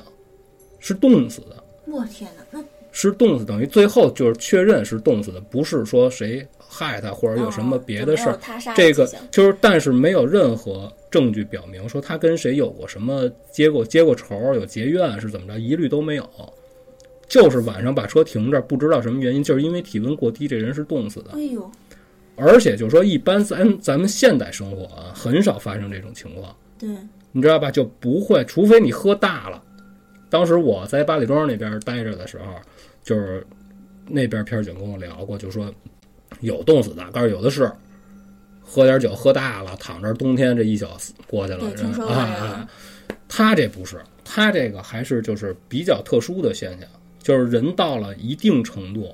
[0.79, 8.39] 是冻死的，我天哪，那是冻死，等于最后就是确认是冻死的，不是说谁害他或者有什么别的事儿。
[8.76, 16.28] 这个就是，但是没有任何证据表明说他跟谁有过什么结过结过仇，有结怨是怎么着，一律都没有。
[17.28, 21.32] 就是晚上把车停这儿，不知道什么原因，就是因为体温过低，这人是冻死的。
[21.34, 21.71] 哎呦，
[22.36, 26.89] 而且就说一般咱咱们现代生活啊，很少发生这种情况，对，
[27.32, 27.71] 你知道吧？
[27.71, 29.63] 就不会，除非你喝大了。
[30.30, 32.45] 当时我在八里庄那边待着的时候，
[33.03, 33.45] 就是
[34.07, 35.74] 那边片儿警跟我聊过，就说
[36.41, 37.71] 有冻死的，告诉有的是，
[38.61, 40.88] 喝点酒喝大了，躺这儿冬天这一宿
[41.27, 42.67] 过去了！
[43.27, 46.88] 他这不是，他这个还是就是比较特殊的现象，
[47.21, 49.09] 就是人到了一定程度，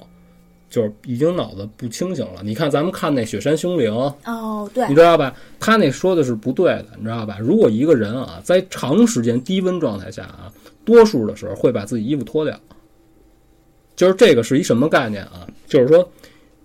[0.70, 2.42] 就是已经脑子不清醒了。
[2.44, 3.92] 你看咱们看那《雪山凶灵》，
[4.26, 5.34] 哦，对你，知道吧？
[5.60, 7.38] 他那说的是不对的，你知道吧？
[7.40, 10.52] 如果一个人啊，在长时间低温状态下啊，
[10.84, 12.60] 多数的时候会把自己衣服脱掉。
[13.96, 15.48] 就是这个是一什么概念啊？
[15.68, 16.10] 就是说，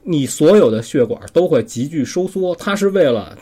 [0.04, 3.36] 你所有的血管都会急剧收缩，它是为了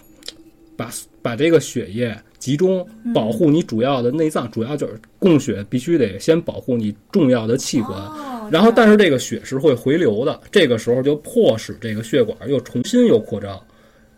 [0.77, 0.91] 把
[1.21, 7.99] 把这个血液集中，保护你主要的内脏，主要就是供血必须得先保护你重要的器官。
[7.99, 13.61] 哦，然后，但是这个血是会回流的，这个时候就迫使这个血管又重新又扩张，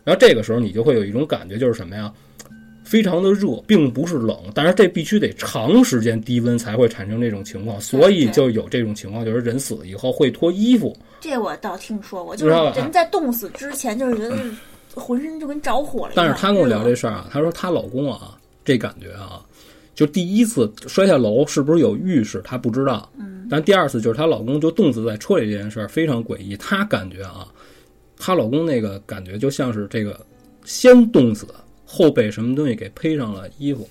[0.03, 2.11] 然后这个时候你就会有一种感觉，就是什么呀？
[2.83, 10.95] 非常的热，并不是冷，但是这必须得长时间低温才会产生这种情况，所以就有这种情况，就是人死了以后会脱衣服。
[11.27, 14.37] 这我倒听说过，就是人在冻死之前，就是觉得
[14.93, 16.13] 浑身就跟着火了。
[16.15, 19.43] 但是她跟我聊这事儿啊，她说她老公啊，这感觉啊，
[19.95, 23.09] 就第一次摔下楼是不是有预示，她不知道。
[23.17, 23.47] 嗯。
[23.49, 27.47] 但第二次就是她老公就冻死在车里这件事儿非常诡异，她感觉啊，
[28.19, 30.19] 她老公那个感觉就像是这个
[30.63, 31.47] 先冻死，
[31.85, 33.87] 后被什么东西给披上了衣服，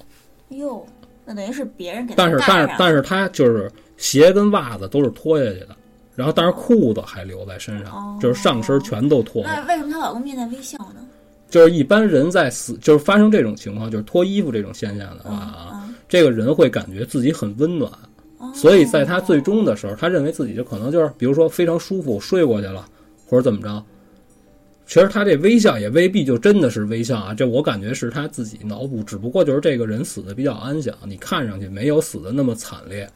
[0.51, 0.87] 哟，
[1.24, 5.76] 那等于是别人给他但是但是但是她就是鞋跟袜子都是脱下去的。
[6.14, 9.48] 然后，但是裤子还留在身上，哦就是上身全都脱了。
[9.48, 11.00] 那为什么她老公面带微笑呢？
[11.50, 17.90] 就是一般人在死，就是发生这种情况，就是脱衣服这种现象的话啊，嗯这个人会感觉自己很温暖，
[18.38, 22.86] 哦所以在他最终的时候，他认为自己就可能就是，比如说非常舒服睡过去了，
[23.26, 23.84] 或者怎么着。
[24.86, 33.08] 其实他这微笑也未必就真的是微笑啊，这我感觉是他自己脑补，只不过就是这个人死的比较安详，你看上去没有死的那么惨烈，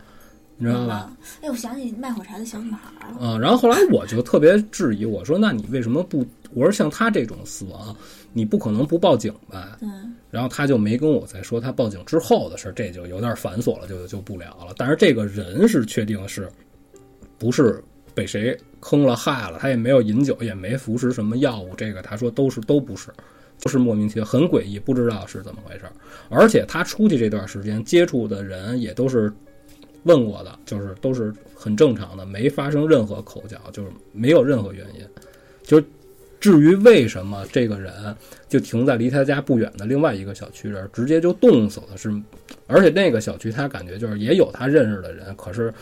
[0.58, 1.10] 你知道吧？？
[1.40, 3.26] 哎，我想起卖火柴的小女孩了。
[3.26, 6.26] 啊、然后后来我就特别质疑，我说那你为什么不？
[6.52, 7.94] 我说像他这种死亡，
[8.32, 9.76] 你不可能不报警吧？
[9.78, 9.88] 对，
[10.30, 14.72] 然后他就没跟我再说他报警之后的事儿，这就有点繁琐了，就就不聊了。
[14.76, 16.48] 但是这个人是确定是，
[17.38, 17.82] 不是
[18.14, 23.10] 被谁坑了害了，他也没有饮酒，也没服食什么药物，这个他说都是都不是，
[23.58, 25.92] 就是莫名其妙，很诡异，不知道是怎么回事儿。
[26.30, 29.30] 而且他出去这段时间接触的人也都是
[30.04, 35.06] 问过的，就是都是很正常的，没发生任何口角，就是没有任何原因。
[35.62, 35.82] 就
[36.40, 37.92] 至于为什么这个人
[38.48, 42.10] 就停在离他家不远的另外一个小区这儿，直接就冻死了，是，
[42.66, 45.74] 而且那个小区他感觉就是也有他认识的人，可是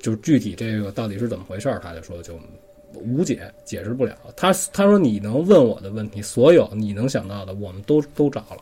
[0.00, 2.38] 就具体这个到底是怎么回事儿，他就说就
[2.92, 4.16] 无解，解释不了。
[4.36, 8.58] 他他说你能问我的问题，所有你能想到的，我们都都找了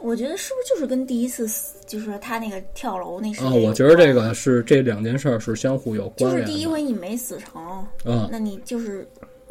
[0.00, 3.50] 我觉得是不是就是跟第一次死，就是他那个跳楼那事啊。
[3.50, 6.52] 件有我觉得这个是这两件事儿是相互有就是关联的。
[6.52, 9.06] 第一回你没死成，嗯，那你就是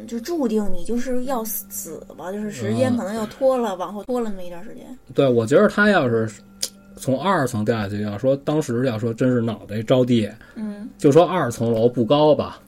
[0.08, 4.86] 就注定你就是要死吧，就是时间嗯可能要拖了，往后拖了那么一段时间。
[5.14, 6.30] 对，我觉得他要是
[6.96, 12.62] 从二层掉下去，要说当时要说真是脑袋着地，嗯，就说二层楼不高吧，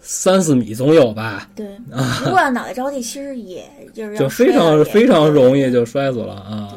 [0.00, 1.66] 三四米总有吧，对。
[1.90, 6.74] 啊、不过脑袋着地，其实也就是要就非常非常容易就摔死了啊。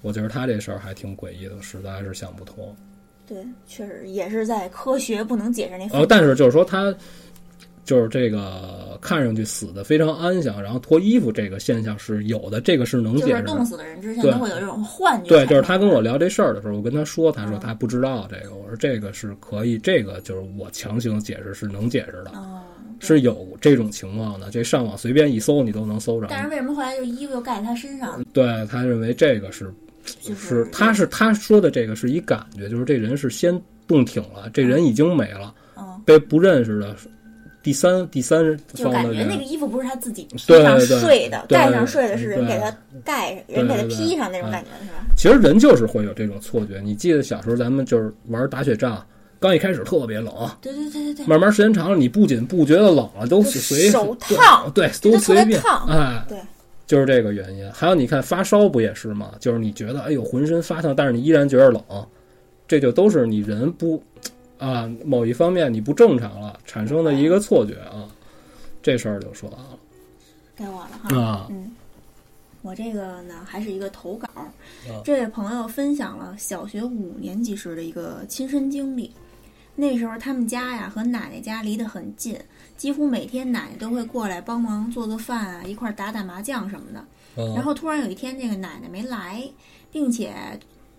[0.00, 2.74] 我觉得他这事儿还挺诡异的，实在是想不通。
[3.24, 3.38] 对，
[3.68, 6.92] 确实也是在科学不能解释那范呃，但是就是说他
[7.84, 13.48] 就是这个看上去死的非常安详，然后脱衣服这个现象是有的，这个是能就是解释的。
[13.48, 15.28] 冻死的人之前对都会有这种幻觉。
[15.28, 22.60] 对，就是他跟我聊这事儿的时候，我跟他说，他说嗯他不知道这个，我说这个是可以，这个就是我强行解释是能解释的，哦，
[23.00, 24.48] 是有这种情况的。
[24.50, 26.28] 这上网随便一搜，你都能搜着。
[26.30, 28.24] 但是为什么后来就衣服又盖在他身上？
[28.32, 29.72] 对他认为这个是
[30.20, 36.96] 就是他是他说的这个是一感觉，就是这人是先冻挺了，这人已经没了，嗯，被不认识的
[37.62, 45.06] 第三第三就感觉那个衣服不是他自己披对上睡的，对盖上睡的是人给他盖上，人给他披上那种哎感觉是吧？
[45.16, 46.80] 其实人就是会有这种错觉。
[46.82, 49.06] 你记得小时候咱们就是玩打雪仗，
[49.38, 56.38] 刚一开始特别冷，对对对对对，慢慢时间长了，你不仅不觉得冷了，都就随手烫对，都随便哎，对，
[56.86, 57.70] 就是这个原因。
[57.72, 59.30] 还有你看发烧不也是吗？
[59.38, 61.80] 就是你觉得哎呦浑身发烫，但是你依然觉得冷，
[62.66, 64.02] 这就都是你人不
[64.62, 68.08] 啊某一方面你不正常了产生的一个错觉啊。
[68.80, 69.78] 这事儿就说完了
[70.56, 71.16] 该我了哈。
[71.16, 71.70] 啊，嗯，
[72.62, 74.50] 我这个呢还是一个投稿，啊
[75.04, 79.12] 这位朋友分享了小学五年级时的一个亲身经历。
[79.74, 82.38] 那时候他们家呀和奶奶家离得很近，
[82.76, 87.04] 几乎每天奶奶都会过来帮忙做做饭啊，一块儿打打麻将什么的。
[87.36, 89.42] 嗯然后突然有一天，这个奶奶没来，
[89.90, 90.34] 并且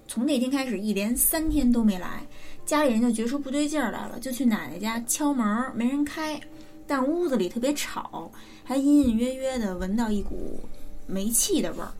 [0.07, 2.25] 从那天开始一连三天都没来，
[2.65, 6.39] 家里人就觉出不对劲儿来了，就去奶奶家敲门儿，没人开，
[6.87, 8.31] 但屋子里特别吵，
[8.63, 10.59] 还隐隐约约的闻到一股
[11.05, 11.91] 煤气的味儿。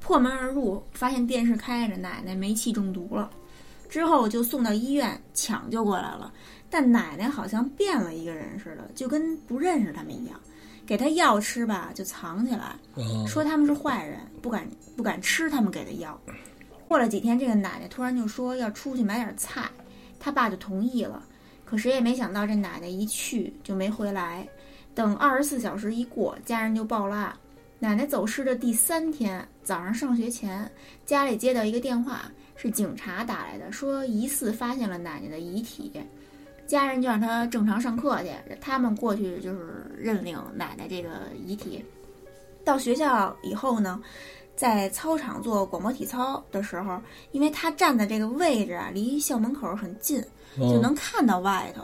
[0.00, 3.30] 破门而入，发现电视开着，奶奶煤气中毒了。
[3.88, 6.32] 之后就送到医院抢救过来了，
[6.70, 10.40] 但奶奶好像变了一个人似的，就跟不认识他们一样。
[10.86, 14.66] 给他药吃吧，就藏起来，嗯说他们是坏人，不敢
[14.96, 16.18] 不敢吃他们给的药。
[16.88, 19.70] 过了几天，这个奶奶突然就说要出去买点菜，
[20.22, 21.20] 他爸就同意了。
[21.64, 24.46] 可谁也没想到，这奶奶一去就没回来。
[24.94, 27.34] 等二十四小时一过，家人就报了案。
[27.80, 30.70] 奶奶走失的第三天早上上学前，
[31.04, 35.92] 家里接到一个电话，是警察打来的，说疑似发现了奶奶的遗体。
[36.64, 38.28] 家人就让他正常上课去，
[38.60, 41.08] 他们过去就是认领奶奶这个
[41.44, 41.84] 遗体。
[42.64, 44.00] 到学校以后呢，
[44.62, 46.96] 在操场做广播体操的时候，
[47.32, 50.22] 因为他站的这个位置啊，离校门口很近，
[50.56, 51.82] 就哦能看到外头，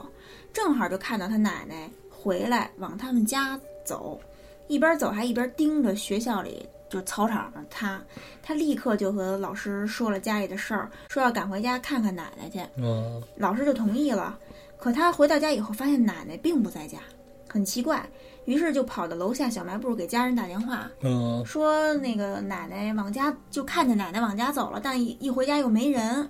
[0.52, 4.20] 正好就看到他奶奶回来往他们家走，
[4.68, 8.00] 一边走还一边盯着学校里就操场上他，
[8.44, 12.60] 他立刻就和老师说了家里的事儿，说要赶回家看看奶奶去。
[12.76, 14.38] 嗯老师就同意了。
[14.76, 16.98] 可他回到家以后，发现奶奶并不在家，
[17.48, 18.08] 很奇怪，
[18.48, 26.26] 于是就跑到楼下小卖部给家人打电话，嗯说那个奶奶往家就看见奶奶往家走了，但一一回家又没人。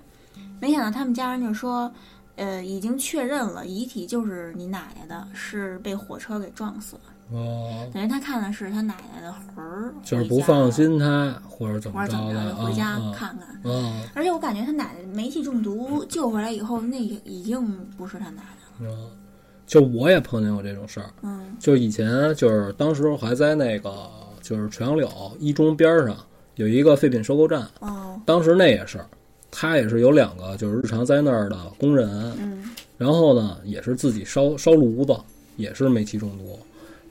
[0.59, 1.89] 没想到他们家人就说，
[2.35, 7.01] 呃，已经确认了遗体就是你奶奶的，是被火车给撞死了。
[7.31, 13.71] 哦，等于他看的是他奶奶的魂儿，就是不放，心他或者怎么着就回家啊看看。
[13.71, 17.65] 啊啊而且我感觉他奶奶煤气中毒救回来以后，那已经
[17.95, 18.41] 不是他奶
[18.79, 18.93] 奶了。
[18.93, 19.07] 啊！
[19.69, 21.55] 就我也碰见过这种事儿，嗯。
[21.59, 23.93] 就以前就是当时我还在那个
[24.41, 25.07] 就是垂杨柳
[25.39, 26.17] 一中边上
[26.55, 28.19] 有一个废品收购站，哦。
[28.25, 28.99] 当时那也是，
[29.51, 32.09] 他也是有两个就是日常在那儿的工人，
[32.39, 32.63] 嗯。
[32.97, 35.15] 然后呢也是自己烧烧炉子，
[35.55, 36.57] 也是煤气中毒。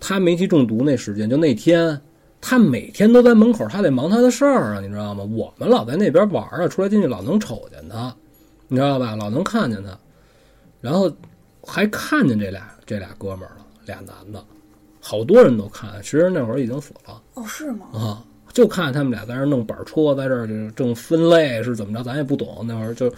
[0.00, 2.00] 他煤气中毒那时间就那天，
[2.40, 5.22] 他每天都在门口，他得忙他的事儿啊，你知道吗？
[5.22, 8.12] 我们老在那边玩儿啊，出来进去老能瞅见他，
[8.66, 9.14] 你知道吧？
[9.14, 9.96] 老能看见他，
[10.80, 11.08] 然后
[11.68, 14.42] 还看见这俩这俩哥们儿了，俩男的，
[15.00, 17.22] 好多人都看，其实那会儿已经死了。
[17.34, 17.86] 哦是吗？
[17.92, 22.64] 啊，就看他们俩在那儿弄板车，在这儿就正分类是怎么着，咱也不懂。
[22.66, 23.12] 那会儿就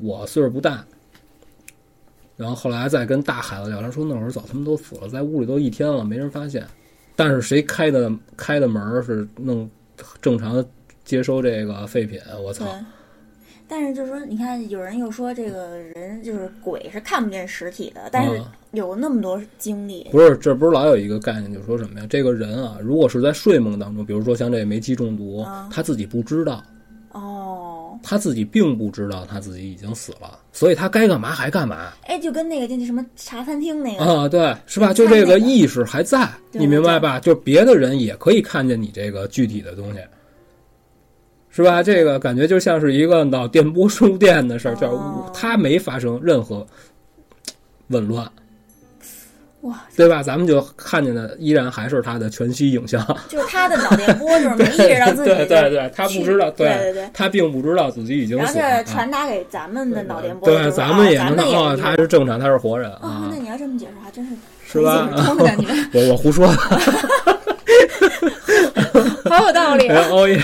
[0.00, 0.84] 我岁数不大，
[2.36, 6.66] 然后后来再跟大孩子聊，他说那会儿早他们都死了，在屋里都一天了，没人发现。
[7.16, 9.68] 但是谁开的开的门是弄
[10.20, 10.64] 正常
[11.04, 12.20] 接收这个废品？
[12.40, 12.74] 我操对！。
[13.68, 22.06] 但是就是说，你看，有人又说这个人就是鬼是看不见实体的，但是啊有那么多经历，不是，这不是老有一个概念，就是说什么呀？
[22.08, 26.62] 这个人啊，如果是在睡梦当中，比如说像这煤气中毒，啊他自己不知道，
[27.12, 31.92] 哦，他自己并不知道他自己已经死了，所以他该干嘛还干嘛。
[32.04, 34.92] 哎，就跟那个就那什么茶餐厅那个，啊，对，是吧？
[34.92, 37.18] 就这个意识还在，你明白吧？
[37.20, 40.00] 就别的人也可以看见你这个具体的东西，
[41.58, 41.82] 是吧？
[41.82, 44.96] 这个感觉就像是一个脑电波输电的事儿，就是
[45.34, 46.64] 它没发生任何
[47.88, 48.24] 紊乱，
[49.62, 50.22] 哇，对吧？
[50.22, 58.82] 咱们就看见的依然还是他的全息影像，就是他的脑电波就是没意识到自己对对对，他不知道，对对对他并不知道自己已经然后死了啊。
[58.82, 64.32] 这传达给咱们的脑电波，就对，是咱们也啊能咱们也他是正常，他是活人哦，啊那，你要这么解释还真是
[64.64, 65.08] 是吧？
[65.92, 66.54] 我我胡说的，
[69.28, 70.08] 好有道理啊。
[70.10, 70.36] 哦耶，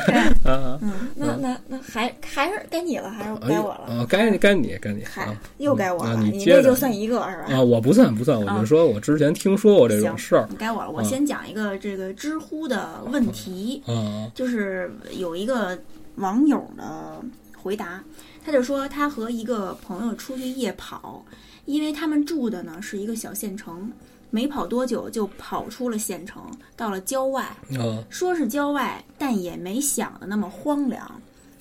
[0.45, 0.79] 啊。
[0.83, 3.95] 嗯，那那那还还是该你了，还是该我了？
[3.95, 7.55] 啊，该该你该你嗨啊，又该我啊了，你这就算一个是吧？
[7.55, 7.61] 啊！
[7.63, 10.91] 我不算不算，我就说我之前听说过这种事儿该我了。
[10.91, 15.79] 我嗯先讲一个这个知乎的问题，啊就是有一个
[16.17, 17.21] 网友的
[17.57, 18.03] 回答，
[18.45, 21.25] 他就说他和一个朋友出去夜跑，
[21.65, 23.91] 因为他们住的呢是一个小县城，
[24.35, 26.43] 没跑多久就跑出了县城，
[26.75, 27.57] 到了郊外。
[27.71, 31.09] 嗯说是郊外，但也没想的那么荒凉，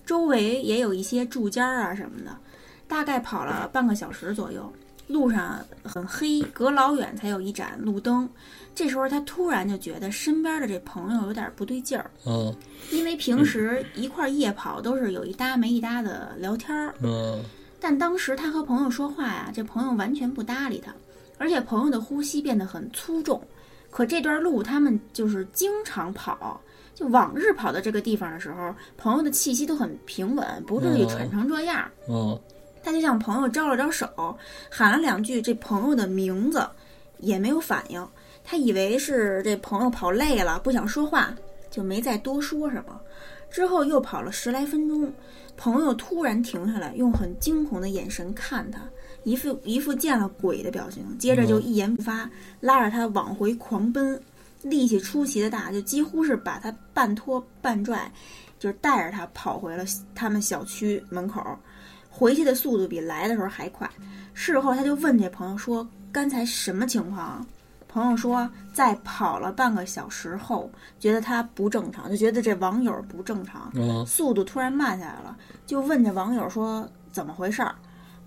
[0.08, 2.36] 周围也有一些住家啊什么的。
[2.88, 4.74] 大概跑了半个小时左右，
[5.06, 8.28] 路上很黑，隔老远才有一盏路灯。
[8.74, 12.52] 这时候他突然就觉得身边的这朋友有点不对劲儿，嗯
[12.92, 17.40] 因为平时一块儿夜跑都是有一搭没一搭的聊天儿，嗯
[17.80, 20.92] 但当时他和朋友说话呀，这朋友完全不搭理他，
[21.38, 23.42] 而且朋友的呼吸变得很粗重。
[23.90, 26.60] 可这段路他们就是经常跑，
[26.96, 31.90] 就往日跑到这个地方的时候，朋友的气息都很平稳，不至于哦喘成这样。
[32.08, 32.40] 哦
[32.86, 34.38] 他就向朋友招了招手，
[34.70, 36.68] 喊了两句这朋友的名字，
[37.20, 38.06] 也没有反应。
[38.44, 41.34] 他以为是这朋友跑累了，不想说话，
[41.72, 43.00] 就没再多说什么。
[43.50, 45.14] 之后又跑了十来分钟，
[45.56, 48.82] 朋友突然停下来，用很惊恐的眼神看他，
[49.24, 51.18] 一副一副见了鬼的表情。
[51.18, 54.22] 接着就一言不发，拉着他往回狂奔，
[54.62, 58.12] 力气出奇的大，就几乎是把他半拖半拽，
[58.60, 61.42] 就是带着他跑回了他们小区门口。
[62.10, 63.90] 回去的速度比来的时候还快。
[64.34, 67.46] 事后他就问这朋友说：“刚才什么情况啊？”
[67.88, 70.68] 朋友说，在跑了半个小时后，
[71.00, 77.76] 觉得他不正常，就觉得这网友不正常，啊速度突然慢下来了，就问这网友说怎么回事儿。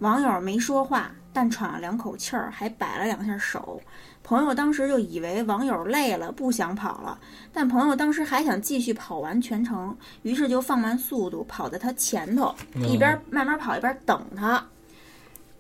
[0.01, 3.81] 网友没说话，但喘了两口气儿，还摆了两下手。
[4.23, 7.19] 朋友当时就以为网友累了，不想跑了，
[7.53, 14.63] 但朋友当时还想继续跑完全程，于是就放慢速度，跑在他前头，一边慢慢跑一边等他。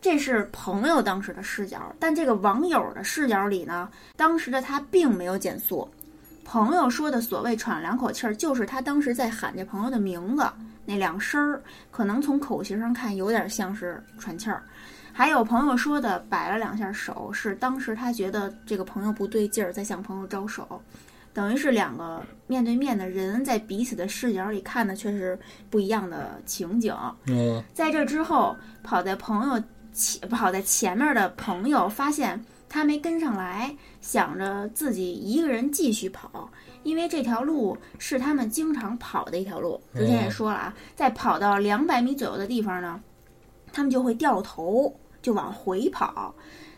[0.00, 5.88] 这是朋友当时的视角，但这个网友的视角里呢，当时的他并没有减速。
[6.44, 10.48] 朋友说的所谓喘两口气儿，就是他当时在喊这朋友的名字，
[10.86, 14.62] 那两声儿可能从口型上看有点像是喘气儿。
[15.12, 20.80] 还有朋友说的摆了两下手，是当时他觉得这个朋友不对劲儿，在向朋友招手，
[21.32, 25.38] 等于是两个面对面的人在彼此的视角里看的却是
[25.70, 26.94] 不一样的情景。
[27.26, 29.62] 嗯在这之后，跑在朋友
[29.92, 36.50] 前跑在前面的朋友发现他没跟上来，想着自己一个人继续跑，
[36.86, 39.80] 因为这条路是他们经常跑的一条路。
[39.92, 43.00] 之前也说了啊，在跑到两百米左右的地方呢，
[43.72, 46.32] 他们就会掉头，就往回跑。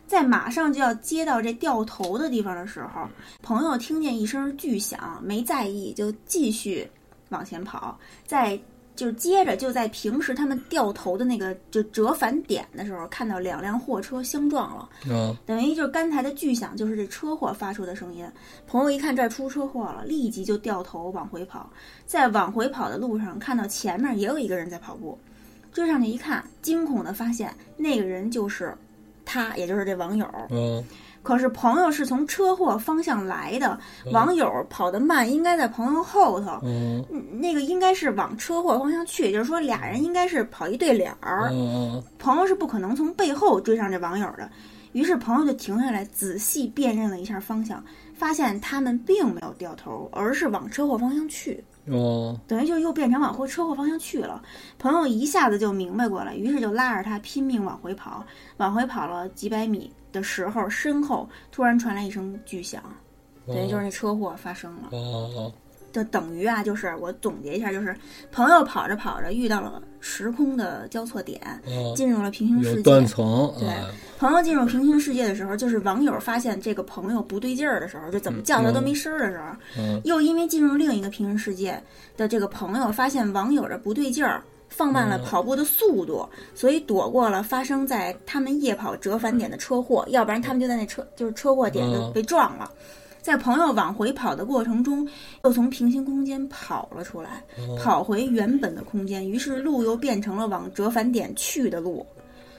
[0.07, 3.07] 在马上就要接到这掉头的地方的时候，
[3.43, 6.91] 朋友听见一声巨响，没在意，就继续
[7.29, 7.99] 往前跑。
[8.25, 8.59] 在
[8.99, 18.29] 就接着就在平时他们掉头的那个就折返点的时候，看到两辆货车相撞了，嗯等于就是刚才的巨响就是这车祸发出的声音。
[18.67, 21.71] 朋友一看这儿出车祸了，立即就掉头往回跑，
[22.07, 25.17] 在往回跑的路上看到前面也有一个人在跑步，
[25.73, 28.77] 追上去一看，惊恐的发现那个人就是
[29.25, 30.29] 他，也就是这网友。
[30.51, 30.85] 嗯
[31.29, 33.79] 可是朋友是从车祸方向来的，
[34.13, 36.59] 网友跑得慢，应该在朋友后头。
[36.63, 44.49] 嗯嗯那个应该是往车祸方向去，也就是说俩人应该是跑一对脸儿，嗯朋友是不可能从背后追上这网友的。
[44.93, 54.41] 于是朋友就停下来，仔细辨认了一下方向，发现他们并没有掉头，而是往车祸方向去，哦等于就又变成往后车祸方向去了。
[54.79, 58.25] 朋友一下子就明白过来，于是就拉着他拼命往回跑。
[58.57, 62.83] 往回跑了几百米的时候，身后突然传来一声巨响，
[63.47, 64.89] 等于就是那车祸发生了。
[64.93, 65.53] 哦
[65.91, 67.97] 就等于啊，就是我总结一下，就是
[68.31, 73.07] 朋友跑着跑着遇到了时空的交错点，哦，进入了平行世界有断。
[73.07, 73.83] 层，对哎
[74.19, 79.47] 朋友进入平行世界的时候，就是网友发现这个朋友不对劲儿的时候，就怎么叫他都没声儿的时候，
[79.79, 81.83] 嗯又因为进入另一个平行世界
[82.19, 92.71] 的这个朋友发现网友的不对劲儿，放慢了嗯跑步的速度，所以躲过了发生在他们夜跑折返点的车祸，要不然他们就在那车就是车祸点就嗯被撞了。
[93.21, 95.07] 在朋友往回跑的过程中，
[95.45, 102.07] 又从平行空间跑了出来，哦跑回原本的空间，于是路又变成了往折返点去的路，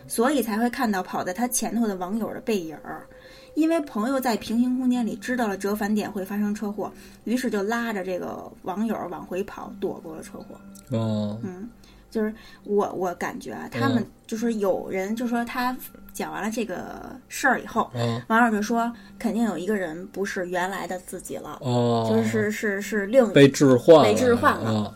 [0.05, 3.07] 所以才会看到跑在他前头的网友的背影儿。
[3.55, 6.91] 因为朋友在平行空间里知道了折返点会发生车祸，
[7.23, 10.55] 于是就拉着这个网友往回跑，躲过了车祸。
[10.95, 11.67] 哦嗯，
[12.09, 12.33] 就是
[12.63, 14.07] 我我感觉啊，他们嗯。
[14.29, 15.75] 就是有人就说他
[16.13, 24.95] 讲完了这个事儿以后，哦网友就说肯定有一个人不是原来的自己了，哦，就是是是另被置换，被置换了啊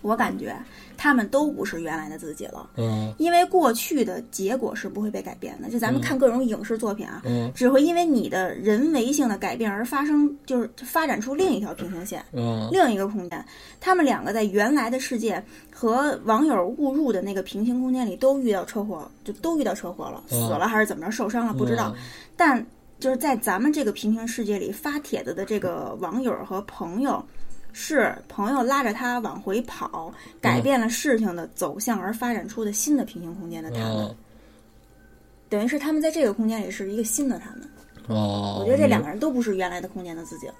[0.00, 0.56] 我感觉
[1.02, 5.68] 他们都不是原来的自己了，嗯因为过去的结果是不会被改变的。
[5.68, 12.24] 就咱们看各种影视作品啊，嗯只会因为你的人为性的改变而发生，就是发展出另一条平行线。
[12.32, 13.44] 嗯另一个空间，
[13.80, 15.42] 他们两个在原来的世界
[15.74, 21.92] 和网友误入的那个平行空间里都遇到车祸，就都遇到车祸了，死嗯了还是怎么着受伤了不知道。
[22.36, 22.64] 但
[23.00, 27.20] 就是在咱们这个平行世界里发帖子的这个网友和朋友，
[27.72, 34.16] 是朋友拉着他往回跑，改变了事情的走向而发展出的新的平行空间的他们，哦
[35.48, 37.68] 等于是他们在这个空间里是一个新的他们。
[38.08, 40.54] 哦，我觉得这两个人都不是原来的空间的自己了。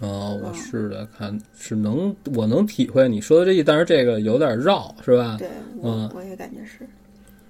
[0.00, 5.36] 哦，我嗯试着看是能我能体会你说的这意，但是这个有点绕，是吧？
[5.38, 5.48] 对
[5.78, 6.86] 我、嗯我也感觉是。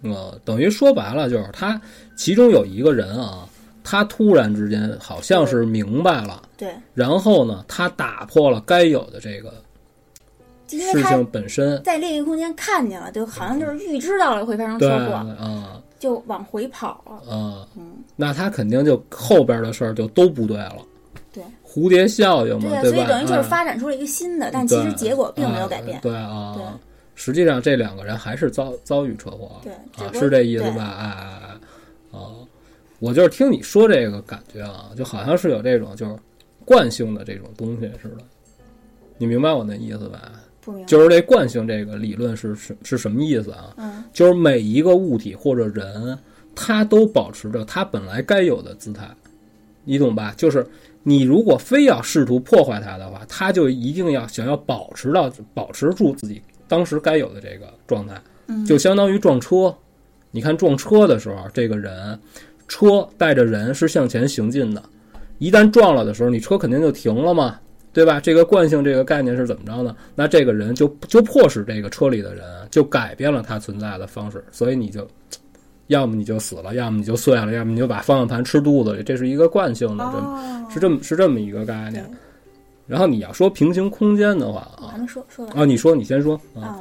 [0.02, 1.78] 呃，等于说白了就是他
[2.14, 3.48] 其中有一个人啊，
[3.89, 9.51] 他突然之间好像是明白了，对，然后呢，他打破了该有的这个
[10.68, 15.80] 事情本身，在另一个空间看见了，就好像就是预知到了会发生车祸，啊。
[15.99, 17.34] 就往回跑了。
[17.34, 20.76] 啊，嗯，那他肯定就后边的事儿就都不对了，
[21.32, 22.93] 对，蝴蝶效应嘛，对？
[22.93, 25.97] 所以等于就是哎发展出了一个新的，但其实结果并没有改变。
[25.97, 26.01] 哎。
[26.03, 26.62] 对啊，对。
[27.14, 30.95] 实际上这两个人还是遭遭遇车祸，对啊，是这意思吧？
[31.01, 31.47] 哎哎哎，哦，
[32.99, 36.16] 我就是听你说这个感觉啊，就好像是有这种就是
[36.64, 38.24] 惯性的这种东西似的，
[39.16, 40.32] 你明白我那意思吧？
[40.61, 40.86] 不明白。
[40.86, 43.72] 就是这惯性这个理论是是是什么意思啊？
[43.76, 46.18] 嗯，就是每一个物体或者人，
[46.55, 49.09] 它都保持着它本来该有的姿态，
[49.84, 50.34] 你懂吧？
[50.36, 50.66] 就是
[51.05, 59.74] 你如果非要试图破坏它的话，它就一定要想要保持到保持住自己当时该有的这个状态，嗯就相当于撞车，
[60.32, 62.18] 你看撞车的时候，这个人
[62.68, 64.82] 车带着人是向前行进的，
[65.38, 67.58] 一旦撞了的时候，你车肯定就停了嘛，
[67.92, 68.20] 对吧？
[68.20, 69.96] 这个惯性这个概念是怎么着呢？
[70.14, 75.04] 那这个人就就迫使这个车里的人就改变了他存在的方式，所以你就。
[75.88, 82.04] 要么你就死了，要么你就碎了，要么你就把方向盘吃肚子里，这是一个惯性的，哦，是这么是这么一个概念。
[82.86, 86.80] 然后你要说平行空间的话啊还，没说说完啊，你说你先说啊啊，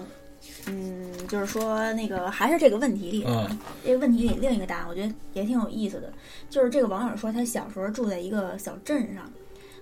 [0.70, 3.50] 嗯，就是说那个还是这个问题里，啊
[3.84, 6.12] 这个问题里另一个答案，我觉得也挺有意思的。
[6.50, 9.24] 就是这个网友说，他小时候住在一个小镇上，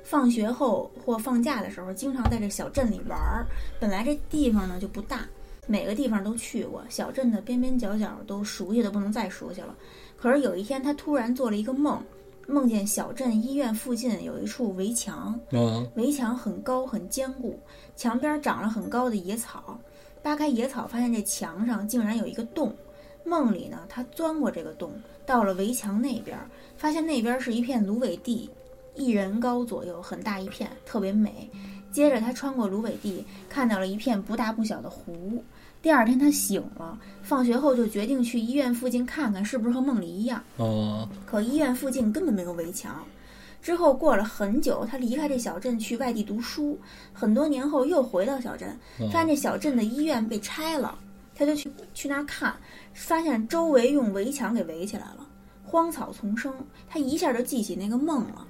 [0.04, 3.46] 放学后或放假的时候，经常在这小镇里玩儿。
[3.80, 5.22] 本来这地方呢就不大，
[5.66, 9.76] 每个地方都去过，小镇的边边角角都熟悉的不能再熟悉了。
[10.16, 12.02] 可是有一天，他突然做了一个梦，
[12.48, 17.60] 梦见小镇医院附近有一处围墙，啊围墙很高很坚固，
[17.96, 19.80] 墙边长了很高的野草。
[20.26, 22.76] 扒开野草，发现这墙上竟然有一个洞。
[23.24, 24.92] 梦里呢，他钻过这个洞，
[25.24, 26.36] 到了围墙那边，
[26.76, 28.50] 发现那边是一片芦苇地，
[28.96, 31.48] 一人高左右，很大一片，特别美。
[31.92, 35.44] 接着他穿过芦苇地，看到了一片不大不小的湖。
[35.84, 40.44] 第二天他醒了，放学后就决定去医院附近看看是不是和梦里一样。
[40.58, 43.04] 哦可医院附近根本没有围墙。
[43.66, 46.78] 之后过了很久，他离开这小镇去外地读书。
[47.12, 50.96] 很多年后又回到小镇，哦发现这小镇的医院被拆了，
[51.34, 52.56] 他就去去那儿看，
[52.94, 55.28] 发现周围用围墙给围起来了，
[55.64, 56.54] 荒草丛生。
[56.88, 58.46] 他一下就记起那个梦了，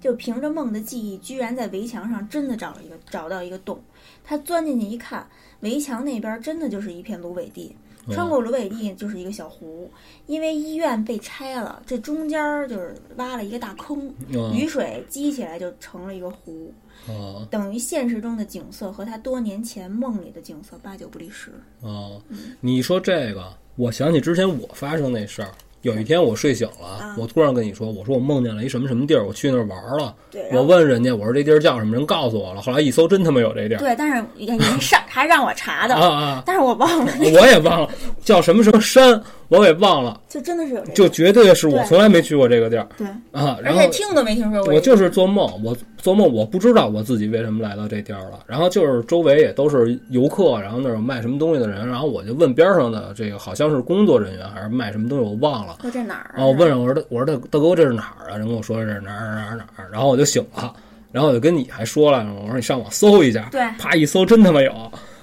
[0.00, 3.82] 就凭着梦的记忆，居然在围墙上真的找了一个找到一个洞。
[4.22, 5.26] 他钻进去一看，
[5.62, 7.74] 围墙那边真的就是一片芦苇地。
[8.12, 9.90] 穿过芦苇地就是一个小湖，
[10.26, 16.72] 因为医院被拆了，这中间儿就是挖了一个大坑，哦雨水积起来就成了一个湖，
[17.08, 21.52] 哦等于现实中的景色和他多年前梦里的景色八九不离十。
[21.80, 22.20] 哦，
[22.60, 25.50] 你说这个，我想起之前我发生那事儿。
[25.82, 30.14] 有一天我睡醒了啊，我突然跟你说，我说我梦见了一什么什么地儿，我去那儿玩了。
[30.30, 31.96] 对，我问人家，我说这地儿叫什么？
[31.96, 32.60] 人告诉我了。
[32.60, 36.42] 后来一搜，真他妈有这地儿对，但是你看你上还让我查的，啊啊！
[36.44, 37.88] 但是我忘了，我也忘了
[38.22, 40.20] 叫什么什么山，我给忘了。
[40.28, 43.56] 就真的是有这个，就绝对是我从来没去过这个地儿对，啊。
[43.58, 44.72] 而然后且听都没听说过。
[44.72, 48.40] 我就是做梦，我做梦我不知道我自己为什么来到这地儿了。
[48.46, 55.78] 然后就是周围也都是游客，然后那儿有卖什么东西的人，然后我就问边上的这个好像是工作人员还是卖什么东西，我忘了。
[55.82, 56.32] 说这哪儿啊？
[56.36, 58.36] 然后我问人我说我说大大哥这是哪儿啊？
[58.36, 60.72] 人跟我说这是哪儿哪儿哪儿哪儿，然后我就醒了，
[61.10, 64.72] 然后我就跟你还说了，我说你上网搜一下，对啪一搜真他妈有，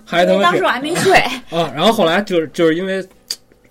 [0.03, 1.17] 还他妈当时我还没睡，
[1.49, 3.01] 啊，然后后来就是就是因为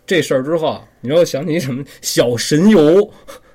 [0.06, 3.10] 这事儿之后，你又想起什么小神游，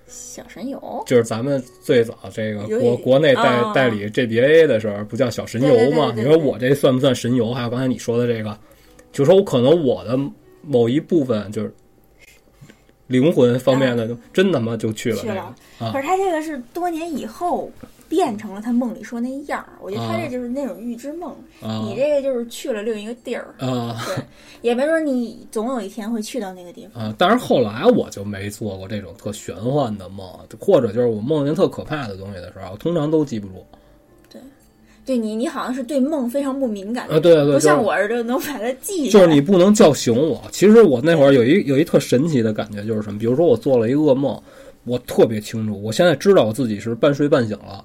[0.07, 1.03] 小神游。
[1.07, 5.75] 就是咱们最早这个国国内代、哦代理 GBA 的时候，不叫小神游吗？
[5.75, 7.53] 对对对对对你说我这算不算神游？
[7.53, 8.57] 还有刚才你说的这个，
[9.11, 10.19] 就说我可能我的
[10.61, 11.73] 某一部分就是
[13.07, 17.71] 灵魂方面的，真他妈就去了这个去了啊可是他这个是多年以后
[18.11, 21.31] 变成了他梦里说那样儿，我觉得他啊这就是那种预知梦，
[21.61, 24.21] 啊你这个就是去了另一个地儿，啊对，
[24.61, 27.01] 也没准你总有一天会去到那个地方。
[27.01, 27.15] 啊！
[27.17, 30.27] 但是后来我就没做过这种特玄幻的梦，
[30.59, 33.65] 或者就是我梦见特可怕的东西的时候，我通常都记不住
[35.03, 37.19] 对你，你好像是对梦非常不敏感，啊。
[37.19, 39.25] 对对对，不像就是我似的能把它记下来。
[39.25, 40.41] 就是你不能叫醒我。
[40.51, 43.17] 其实我那会儿有一有一特神奇的感觉，就是什么？
[43.17, 44.39] 比如说我做了一噩梦，
[44.83, 47.83] 我特别清楚，我现在知道我自己是半睡半醒了，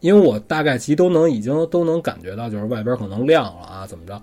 [0.00, 4.20] 因为我大概其都能已经都能感觉到，就是外边可能亮了啊，怎么着？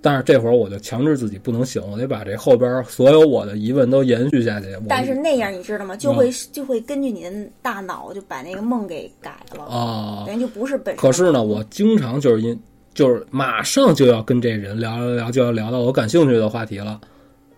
[0.00, 4.66] 但是这会儿我就强制自己不能醒，我得把这后边所有我的疑问都延续下去。
[4.86, 5.96] 但是那样你知道吗？
[5.96, 7.32] 就会、就会根据你的
[7.62, 11.00] 大脑就把那个梦给改了，啊，等于就不是本身。
[11.00, 12.60] 可是呢，我经常就是因
[12.92, 17.00] 就是马上就要跟这人聊聊聊，就要聊到我感兴趣的话题了，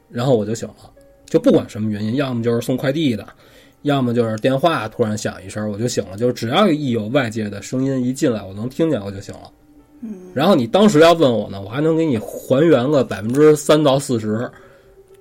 [0.09, 0.74] 然后我就醒了，
[1.24, 3.26] 就不管什么原因，要么就是送快递的，
[3.87, 9.51] 要么就是电话突然响一声我就醒了，就是只要一有外界的声音一进来，我能听见我就醒了。
[10.03, 14.51] 嗯，然后你当时要问我呢，我还能给你还原个百分之三到四十。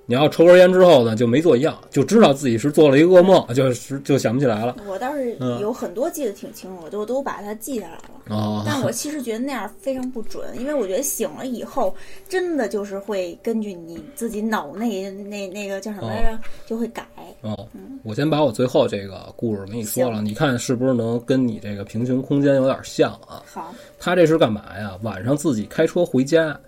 [0.06, 4.76] 你要抽根烟之后呢，就没做一样，就知道自己是做了一个噩梦， 就是就想不起来了。
[4.88, 8.02] 我倒是嗯有很多记得挺清楚，我都都把它记下来了。
[8.28, 11.94] 哦、 但我其实觉得那样非常不准，因为我觉得醒了以后，
[12.28, 17.04] 真的就是会根据你自己脑内那那个叫什么来着，就会改。
[17.42, 17.68] 哦，
[18.04, 23.42] 我先把我最后这个故事给你说了，你看是不是能跟你这个平行空间有点像啊？
[23.44, 24.96] 好，他这是干嘛呀？
[25.02, 26.58] 晚上自己开车回家，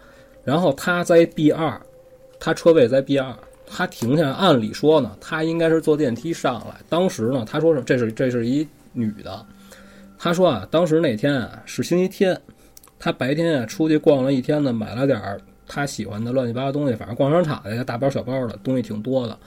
[0.45, 1.81] 然后他在 B 二，
[2.41, 3.35] 他车位在 B 二，
[3.67, 6.77] 他停下，按理说呢，他应该是坐电梯上来。
[6.89, 9.45] 当时呢，他说是这是这是一女的，
[10.19, 12.41] 他说啊，当时那天啊是星期天，
[12.99, 19.39] 他白天啊出去逛了一天呢，买了点儿他喜欢的乱七八糟东西，反正逛商场的大包小包的东西挺多的，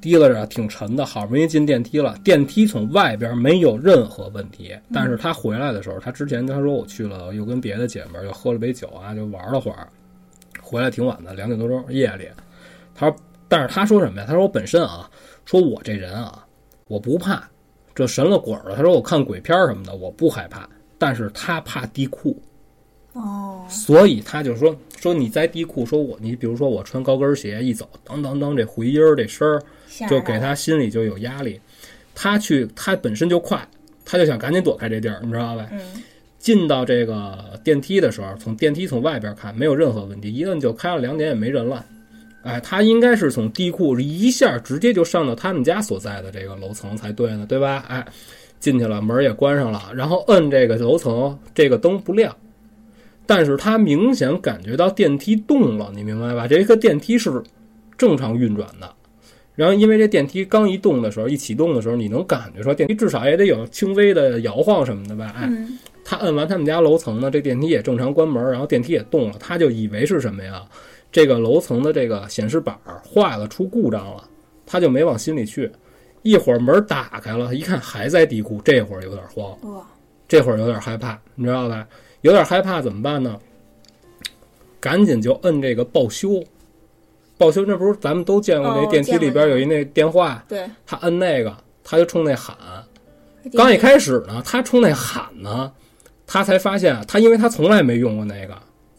[0.00, 9.86] 提拉着挺沉的，好不容易进电梯了，电梯从外边没有任何问题，但是他回来的时候，他之前他说我去了，又跟别的姐们儿又喝了杯酒啊，就玩了会儿，
[10.72, 12.26] 回来挺晚的，两点多钟夜里，
[12.94, 13.16] 他说，
[13.46, 14.26] 但是他说什么呀？
[14.26, 15.08] 他说我本身啊，
[15.44, 16.46] 说我这人啊，
[16.88, 17.46] 我不怕
[17.94, 20.66] 这神了鬼了，他说我看鬼片儿什么的我不害怕，
[20.96, 22.40] 但是他怕地库。
[23.12, 29.62] 哦，所以他就说说你在地库，说我你比如说我穿高跟鞋一走，当当当这回音儿这声儿，
[30.08, 31.60] 就给他心里就有压力。
[32.14, 33.68] 他去他本身就快，
[34.06, 35.68] 他就想赶紧躲开这地儿，你知道吧？
[35.72, 36.02] 嗯，
[36.42, 41.84] 进到这个电梯的时候，从电梯从外边看没有任何问题，一摁就开了，两点也没人了。
[42.42, 47.84] 哎，他应该是从地库一下直接就上到他们家所在的这个楼层才对呢，对吧？
[47.86, 48.04] 哎，
[48.58, 52.36] 进去了，门也关上了，然后摁这个楼层，这个灯不亮，
[53.24, 56.48] 但是他明显感觉到电梯动了，你明白吧？
[56.48, 57.40] 这个电梯是
[57.96, 58.92] 正常运转的。
[59.54, 65.32] 然后，因为这电梯刚一动的时候，一启动的时候，你能感觉说电梯至少也得有轻微的摇晃什么的吧？
[65.36, 65.48] 哎，
[66.04, 70.62] 他摁完他们家楼层呢，这电梯也正常关门，然后电梯也动了，他就以为是什么呀？
[71.10, 74.28] 这个楼层的这个显示板儿坏了，出故障了，
[74.66, 75.70] 他就没往心里去。
[76.22, 79.56] 一会儿门打开了，一看还在地库，这会儿有点慌，
[80.28, 81.86] 这会儿有点害怕，你知道吧？
[82.20, 83.38] 有点害怕怎么办呢？
[84.80, 86.42] 赶紧就摁这个报修。
[87.36, 92.56] 报修那不是咱们都见过哦那电梯里边有一那电话，对，他摁那个，他就冲那喊。
[93.54, 95.72] 刚一开始呢，他冲那喊呢，
[96.32, 98.54] 他才发现，他因为他从来没用过那个，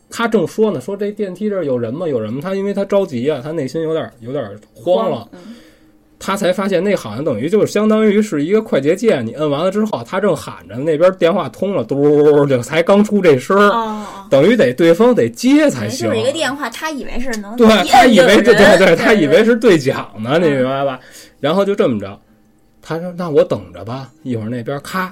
[0.07, 2.07] 他正说呢，说这电梯这儿有人吗？
[2.07, 2.39] 有人吗？
[2.43, 5.55] 他因为他着急啊，他内心有点有点慌了，嗯，
[6.19, 13.57] 他才发现那好像等于就是相当于是一个快捷键，你摁完了之后，他正喊着，那边电话通了，嘟就才刚出这声
[14.29, 16.07] 等于得对方得接才行。
[16.07, 20.99] 等于就是一个电话，他以为是能对他以为对对对，他以为是对讲呢，你嗯明白吧？
[21.39, 22.19] 然后就这么着，
[22.79, 25.11] 他说：“那我等着吧，一会儿那边咔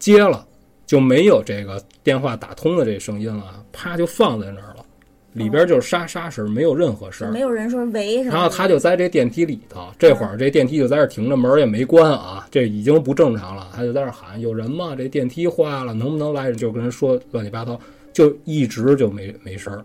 [0.00, 0.44] 接了，
[0.92, 4.84] 就没有这个电话打通的这声音了，啪就放在那儿了，
[5.32, 7.30] 里边就是沙沙声，没有任何声儿。
[7.32, 13.70] 没有人说喂什么，然后他就在这电梯里头，这会儿这电梯就在这停着，门也没关啊，这已经不正常了。
[13.74, 14.94] 他就在这喊：“有人吗？
[14.94, 17.80] 这电梯坏了，能不能来？”就跟人说乱七八糟，
[18.12, 19.82] 就一直就没没声儿，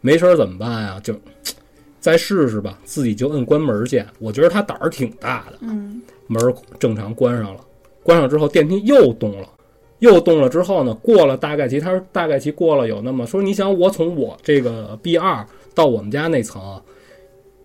[0.00, 1.00] 没声儿怎么办呀？
[1.04, 1.14] 就
[2.00, 4.04] 再试试吧，自己就摁关门键。
[4.18, 7.60] 我觉得他胆儿挺大的，嗯，门正常关上了，
[8.02, 9.48] 关上之后电梯又动了，
[10.00, 16.80] 又动了之后呢，过了大概其，他说大概其过了有那么说，你想我从我这个 B 二到我们家那层，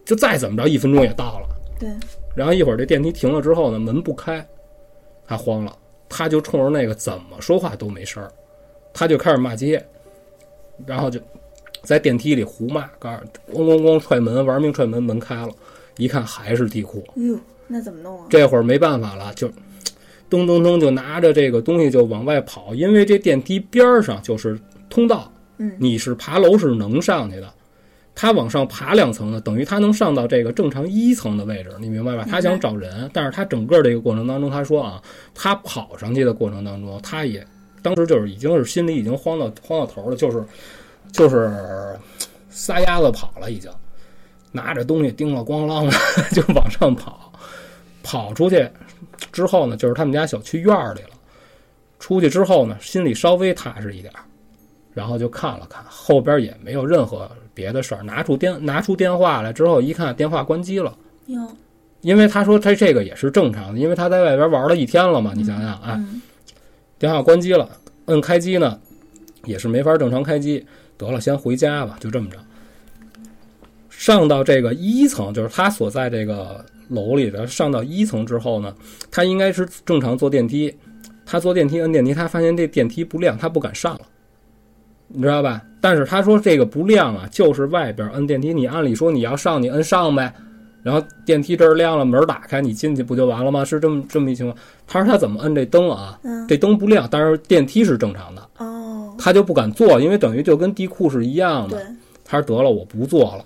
[0.06, 1.48] 就再怎么着一分钟也到了。
[1.80, 1.90] 对，
[2.36, 4.46] 然后一会儿这电梯停了之后呢，门不开，
[5.28, 5.76] 他慌了，
[6.08, 8.32] 他就冲着那个怎么说话都没声儿，
[8.94, 9.84] 他就开始骂街，
[10.86, 11.20] 然后就
[11.84, 15.50] 在电梯里胡骂，告诉咣咣咣踹门，玩命踹门，门开了，
[15.98, 17.04] 一看还是地库。
[17.18, 18.28] 哎呦，那怎么弄啊？
[18.30, 19.50] 这会儿没办法了，就
[20.32, 24.58] 噔噔噔就拿着这个东西就往外跑，因为这电梯边儿上就是
[24.90, 27.54] 通道，嗯你是爬楼是能上去的。
[28.14, 32.26] 他往上爬两层呢，等于他能上到这个正常一层的位置，你明白吧？
[32.30, 35.02] 他想找人，但是他整个这个过程当中，他说啊，
[35.34, 37.46] 他跑上去的过程当中，他也
[37.82, 40.44] 当时就是已经是心里已经慌到慌到头了，就是
[41.12, 41.52] 就是
[42.50, 43.72] 撒丫子跑了，已经
[44.52, 45.92] 拿着东西叮了咣啷的
[46.36, 47.32] 就往上跑，
[48.04, 48.68] 跑出去
[49.32, 51.10] 之后呢，就是他们家小区院儿里了。
[52.00, 54.22] 出去之后呢，心里稍微踏实一点儿，
[54.94, 60.98] 然后就看了看后边也没有任何别的事儿，拿出电拿出电话来之后一看，电话关机了。
[61.28, 61.48] 哟，
[62.02, 66.22] 因为他说他这个也是正常的，因为他在外边玩了一天了嘛，你想想，哎，嗯
[66.98, 67.70] 电话关机了，
[68.06, 68.80] 摁开机呢，
[69.46, 70.66] 也是没法正常开机。
[70.98, 72.38] 得了，先回家吧，就这么着。
[73.90, 78.76] 上到这个一层，就是他所在这个楼里的，上到一层之后呢，
[79.10, 80.72] 他应该是正常坐电梯。
[81.26, 84.02] 他坐电梯摁电梯，他发现这电梯不亮，他不敢上了，
[85.08, 85.62] 你知道吧？
[85.80, 90.34] 但是他说这个不亮啊，就是外边摁电梯，你按理说你要上，你摁上呗。
[90.84, 93.64] 然后电梯这儿亮了，门打开，你进去不就完了吗？
[93.64, 94.58] 是这么这么一情况。
[94.88, 96.20] 他说他怎么摁这灯啊？
[96.24, 101.78] 嗯，这灯不亮，但是电梯是正常的，哦，他就不敢坐，因为等于就跟地库是一样的。
[101.78, 101.86] 对，
[102.26, 103.46] 他说得了，我不坐了。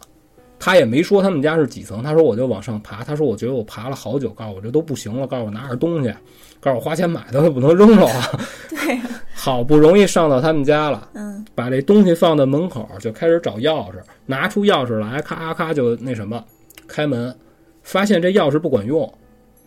[0.65, 3.03] 他也没说他们家是几层，他说我就往上爬。
[3.03, 6.11] 他说我觉得我爬了好久，告诉我这都不行了，告诉我拿点东西，
[6.59, 8.39] 告诉我花钱买的，不能扔了啊。
[8.71, 8.99] 对，
[9.35, 16.43] 好不容易上到他们家了，嗯，把这东西放在门口，就开始找钥匙，拿出钥匙来，咔咔就那什么，
[16.87, 17.37] 开门，
[17.83, 19.07] 发现这钥匙不管用，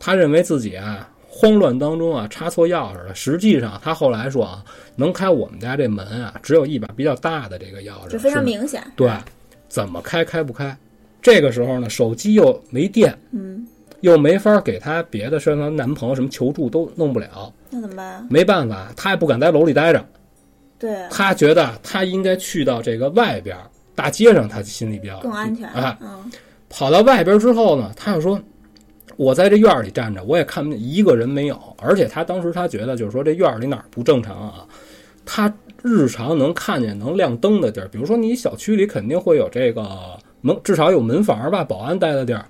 [0.00, 3.14] 他认为自己啊慌乱当中啊插错钥匙了。
[3.14, 4.64] 实际上他后来说啊，
[4.96, 9.08] 能开我们家这门啊，只有一把比较大的这个钥匙，就非常明显，对，
[9.68, 10.76] 怎么开开不开。
[11.20, 13.66] 这个时候呢，手机又没电，嗯，
[14.00, 18.26] 又没法给她别的，像她男朋友什么求助都弄不了，那怎么办？
[18.30, 20.04] 没办法，她也不敢在楼里待着，
[20.78, 23.56] 对，她觉得她应该去到这个外边
[23.94, 25.68] 大街上，她心里比较更安全。
[25.68, 25.98] 啊。
[26.00, 26.30] 嗯，
[26.68, 28.40] 跑到外边之后呢，她又说。
[29.16, 34.64] 我在这院里站着，我也看不见一个人没有，而且她当时她觉得就是说这院里哪儿不正常啊？
[35.26, 39.82] 她日常能看见能亮灯的地儿，比如说你小区里肯定会有这个
[40.40, 42.44] 门，至少有门房吧，保安待的地儿，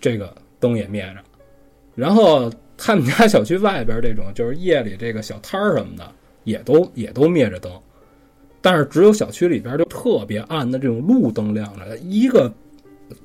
[0.00, 1.20] 这个灯也灭着。
[1.94, 6.10] 然后他们家小区外边这种就是夜里这个小摊儿什么的，
[6.44, 7.70] 也都也都灭着灯，
[8.60, 12.52] 但是只有小区里边就特别暗的这种路灯亮着，一个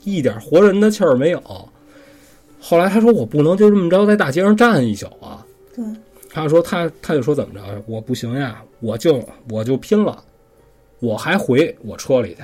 [0.03, 1.41] 一点活人的气儿没有。
[2.59, 5.45] 后来他说我不能就这么着在大街上站一宿啊。
[5.75, 5.85] 对，
[6.29, 10.21] 他说他他就说怎么着，我不行呀，我就我就拼了，
[10.99, 12.41] 我还回我车里去，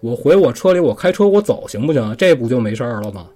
[0.00, 2.14] 我回我车里，我开车我走行不行？
[2.16, 3.26] 这不就没事儿了吗？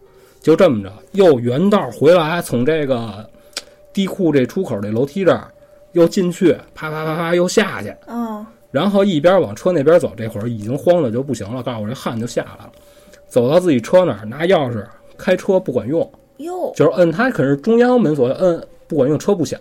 [0.40, 3.28] 就这么着，又原道回来，从这个
[3.92, 5.48] 地库这出口这楼梯这儿
[5.92, 12.72] 又进去，啪啪啪啪又下去，嗯，然后一边往车那边走，这会儿已经慌的就不行了，告诉我这汗就下来了，
[13.28, 14.84] 走到自己车那儿拿钥匙
[15.18, 16.10] 开车不管用。
[16.38, 19.60] 哟，就是摁它可是中央门锁，摁不管用，车不响。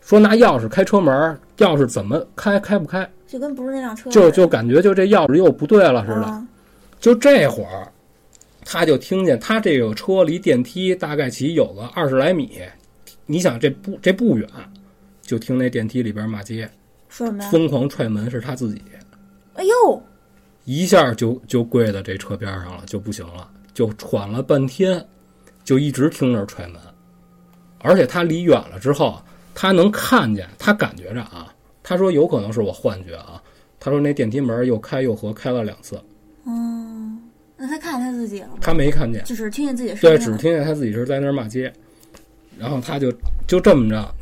[0.00, 6.24] 说拿钥匙开车门，钥匙怎么开开不开，就跟不是那辆车就，就感觉就这钥匙又不对了似的。
[6.24, 6.46] 啊
[7.00, 7.90] 就这会儿，
[8.62, 12.60] 他就听见他这个车离电梯大概其有个二十来米，
[13.24, 14.46] 你想这不这不远，
[15.22, 16.70] 就听那电梯里边骂街，
[17.08, 17.42] 说什么？
[17.50, 18.82] 疯狂踹门是他自己，
[19.54, 20.02] 哎呦，
[20.64, 25.04] 一下就就跪在这车边上了，就不行了，就喘了半天，
[25.64, 26.76] 就一直听着踹门，
[27.80, 29.20] 而且他离远了之后，
[29.54, 31.51] 他能看见，他感觉着啊，
[31.82, 33.42] 他说有可能是我幻觉啊，
[33.80, 36.00] 他说那电梯门又开又合，开了两次，
[36.46, 37.20] 嗯，
[37.56, 38.58] 那他看见他自己了吗？
[38.60, 40.24] 他没看见，就是听见自己的声对，音了。
[40.24, 41.72] 只听见他自己是在那儿骂街，
[42.58, 43.12] 然后他就
[43.46, 44.14] 就这么着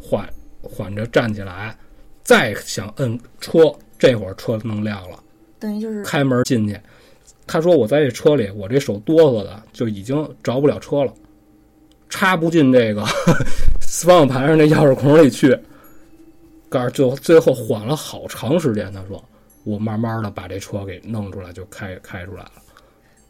[0.00, 0.28] 缓
[0.62, 1.76] 缓着站起来，
[2.22, 3.58] 再想摁车，
[3.98, 5.18] 这会儿车能亮了。
[5.58, 6.78] 等于就是开门进去。
[7.46, 11.14] 他说：“我在这车里，我这手哆嗦的就已经着不了车了，
[12.08, 13.04] 插不进这个
[13.80, 15.56] 方向盘上那钥匙孔里去。”
[16.68, 18.92] 告诉就最后缓了好长时间。
[18.92, 19.22] 他说
[19.64, 22.52] ：“我慢慢的把这车给弄出来，就开开出来了，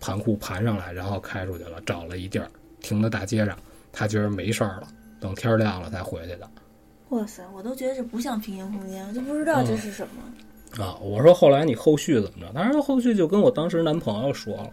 [0.01, 2.49] 盘库盘上来，然后开出去了，找了一地儿
[2.81, 3.57] 停在大街上。
[3.93, 4.89] 他觉得没事儿了，
[5.21, 6.49] 等天儿亮了才回去的。”
[7.11, 10.85] 哇塞，我都觉得这不像平行空间，我就不知道嗯这是什么。
[10.85, 12.53] 啊，我说后来你后续怎么着？
[12.53, 14.71] 当然后续就跟我当时男朋友说了，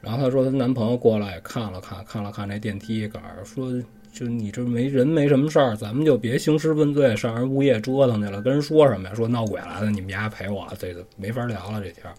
[0.00, 3.68] 然后她说她男朋友过来看了看，看了看那电梯杆儿，说
[4.16, 9.14] 就你这没人没什么事儿，咱们就别兴师问罪，上人物业折腾去了，跟人说什么呀？
[9.14, 12.14] 说闹鬼来了，你们家陪我，这个没法聊了这天儿。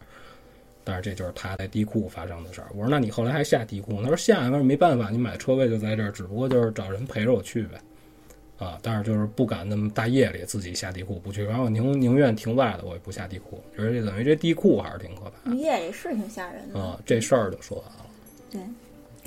[0.83, 2.67] 但是这就是他在地库发生的事儿。
[2.75, 3.99] 我说那你后来还下地库？
[4.03, 7.81] 他说下，但是没办法，你买车位就在这儿，只不过就是找人陪着我去呗。
[8.59, 13.59] 啊，但是就是不敢那么大夜里自己下地库不去，然后我宁宁愿停外的，我也不下地库。
[13.77, 16.75] 而且等于这地库还是挺可怕的夜里是挺吓人的。
[16.75, 16.99] 的啊。
[17.05, 18.05] 这事儿就说完了。
[18.49, 18.61] 对，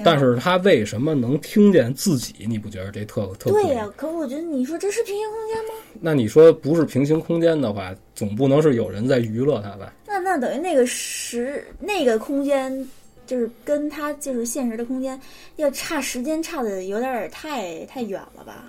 [0.04, 2.46] 但是他为什么能听见自己？
[2.48, 5.74] 你不觉得这特特对呀、可我觉得你说这是平行空间吗？
[6.00, 9.92] 那你说不是平行空间的话，总不能是有人在娱乐他吧？
[10.06, 12.86] 那那等于那个时那个空间，
[13.26, 15.20] 就是跟他就是现实的空间
[15.56, 18.64] 要差时间差的有点儿太太远了吧？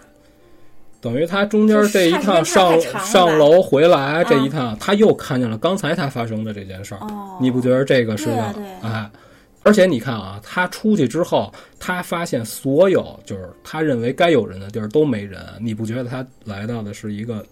[0.99, 6.99] 等于他中间这一趟上上楼回来这一啊趟，他又看见了刚才他发生的这件事儿。
[6.99, 9.11] 哦，你不觉得这个是个对呀对呀哎？
[9.63, 17.45] 而且你看啊，他出去之后，他发现所有就是他认为该有人的地儿都没人，你不觉得他来到的是一个？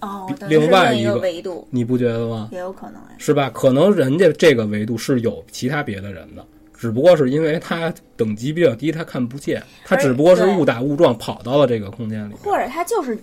[0.00, 2.50] 哦，另外一个维度你不觉得吗？
[2.52, 3.14] 也有可能哎。
[3.16, 3.48] 是吧？
[3.54, 6.44] 可能人家这个维度是有其他别的人的，
[6.76, 12.34] 只不过是因为他等级比较低，他看不见，他只不过是误打误撞跑到了这个空间里。
[12.34, 13.18] 或者他就是嗯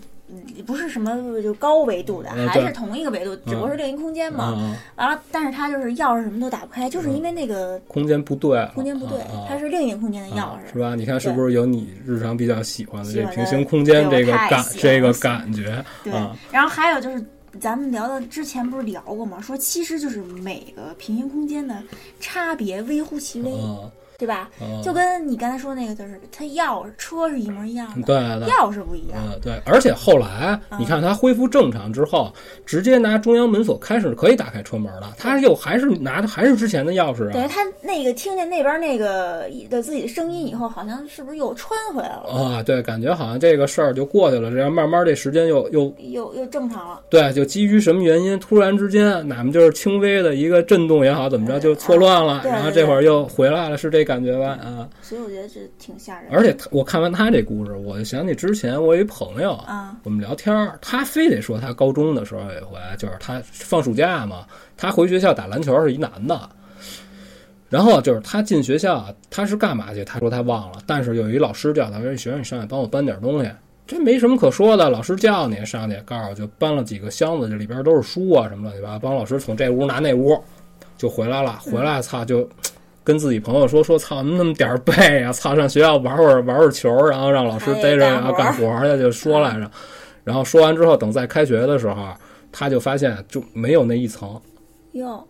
[0.65, 4.45] 不是什么就高维度的，还是同一个维度，只不过是另一空间嘛。
[4.45, 10.41] 啊，完了，但是它就是钥匙什么都打不开，就是因为那个空间不对，空间不对啊，它是另一个空间的钥匙。
[10.41, 10.95] 啊是吧？
[10.95, 17.23] 你看是不是有你日常比较喜欢的这平行空间这个感这个感觉对啊？，然后还有就是。
[17.59, 19.41] 咱们聊的之前不是聊过吗？
[19.41, 21.83] 说其实就是每个平行空间的
[22.17, 23.51] 差别微乎其微。
[23.51, 23.91] 啊，
[24.21, 24.51] 对吧？
[24.61, 28.53] 嗯就跟你刚才说那个，就是它钥匙车是一模一样的，对对。
[28.53, 29.17] 钥匙不一样。
[29.25, 32.31] 嗯，对，而且后来嗯你看他恢复正常之后，
[32.67, 47.01] 直接拿中央门锁开始可以打开车门了，他又还是拿的还是之前的钥匙啊等于他那个听见那边那个的自己的声音以后，好像是不是又穿回来了，啊，对，感觉好像这个事儿就过去了，这样慢慢这时间又又又又正常了。
[47.09, 54.49] 对，就基于什么原因，突然之间哪么就是轻微的一个震动也好，怎么着就错乱了，然后这会儿又回来了，是这感觉吧？
[54.61, 56.29] 啊，所以我觉得这挺吓人。
[56.31, 66.49] 而且我看完他这故事，我就想起之前我一朋友，啊，我们聊天儿，他非得说他高中的时候有一回，就是他放暑假嘛，他回学校打篮球是一男的，
[67.69, 70.03] 然后就是他进学校，他是干嘛去？
[70.03, 73.49] 他说他忘了，但是有一老师叫他说：“学生，你上来帮我搬点东西。”
[73.87, 80.41] 这没什么可说的，老师叫你上去，告诉我就搬了几个箱子，这里边都是书啊什么乱七八糟，帮老师从这屋拿那屋，
[80.97, 81.59] 就回来了。
[81.59, 82.47] 回来操就
[83.03, 89.69] 跟自己朋友说说操那么点儿背啊，操上学校玩会儿玩会儿球，然后让老师逮着然后干活儿去，就说来着。
[90.23, 92.13] 然后说完之后，等再开学的时候，
[92.51, 94.39] 他就发现就没有那一层，
[94.91, 95.27] 哟，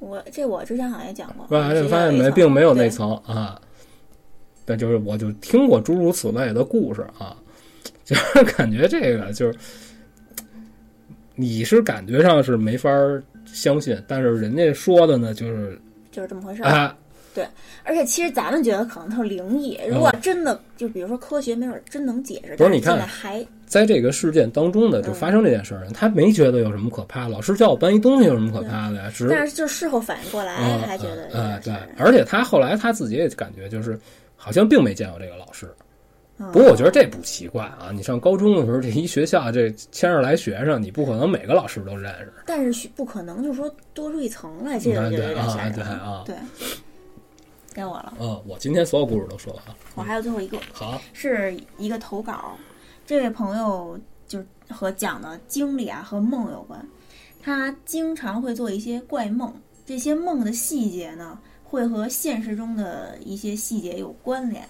[0.00, 1.72] 我这我之前好像也讲过，是吧？
[1.72, 3.60] 就发现没并没有那对层啊。
[4.64, 7.36] 但就是我就听过诸如此类的故事啊，
[8.04, 9.58] 就是感觉这个就是，
[11.34, 15.80] 你是感觉上是没法儿相信，但是人家说的呢，就是
[16.10, 16.68] 就是这么回事儿。
[16.68, 16.96] 啊，
[17.84, 27.28] 而且其实咱们觉得可能特灵异，如果真的就比如说科学没准真能解释，不是你看现在还在这个事件当中呢，就发生这件事儿，他没觉得有什么可怕。
[27.28, 29.08] 老师叫我搬一东西有什么可怕的呀？
[29.10, 33.98] 只是但是就事后反应过来，嗯还觉得啊对而且他后来他自己也感觉就是
[34.36, 35.68] 好像并没见过这个老师。
[36.42, 42.32] 嗯不过我觉得这不奇怪啊，你上高中的时候，这一学校这千十来学生，你不可能每个老师都认识。
[42.46, 45.72] 但是不可能就是说多出一层来，这个啊就有对啊点吓人。
[45.74, 46.34] 对啊对，
[47.74, 49.76] 该我了，嗯，我今天所有故事都说完了。
[49.94, 52.56] 我还有最后一个，好，是一个投稿，
[53.04, 56.82] 这位朋友就和讲的经历啊和梦有关，
[57.42, 59.52] 他经常会做一些怪梦，
[59.84, 64.66] 这些梦的细节呢会和现实中的一些细节有关联。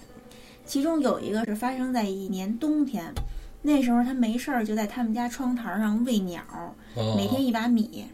[0.65, 3.13] 其中有一个是发生在一年冬天，
[3.61, 6.41] 那时候他没事儿就在他们家窗台上喂鸟，
[6.95, 8.05] 哦每天一把米。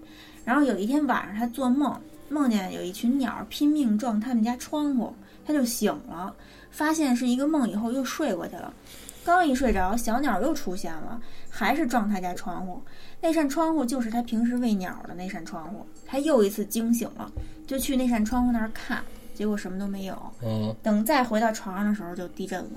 [0.44, 1.99] 然后有一天晚上他做梦，
[2.30, 5.14] 梦见有一群鸟拼命撞他们家窗户，
[5.45, 6.34] 他就醒了，
[6.72, 8.74] 发现是一个梦以后又睡过去了。
[9.26, 11.19] 刚一睡着，小鸟又出现了，
[11.49, 12.82] 还是撞他家窗户。
[13.19, 15.86] 那扇窗户就是他平时喂鸟的那扇窗户。
[16.06, 17.30] 他又一次惊醒了，
[17.68, 19.03] 就去那扇窗户那儿看，
[19.38, 20.15] 结果什么都没有。
[20.43, 22.69] 嗯等再回到床上的时候，就地震了。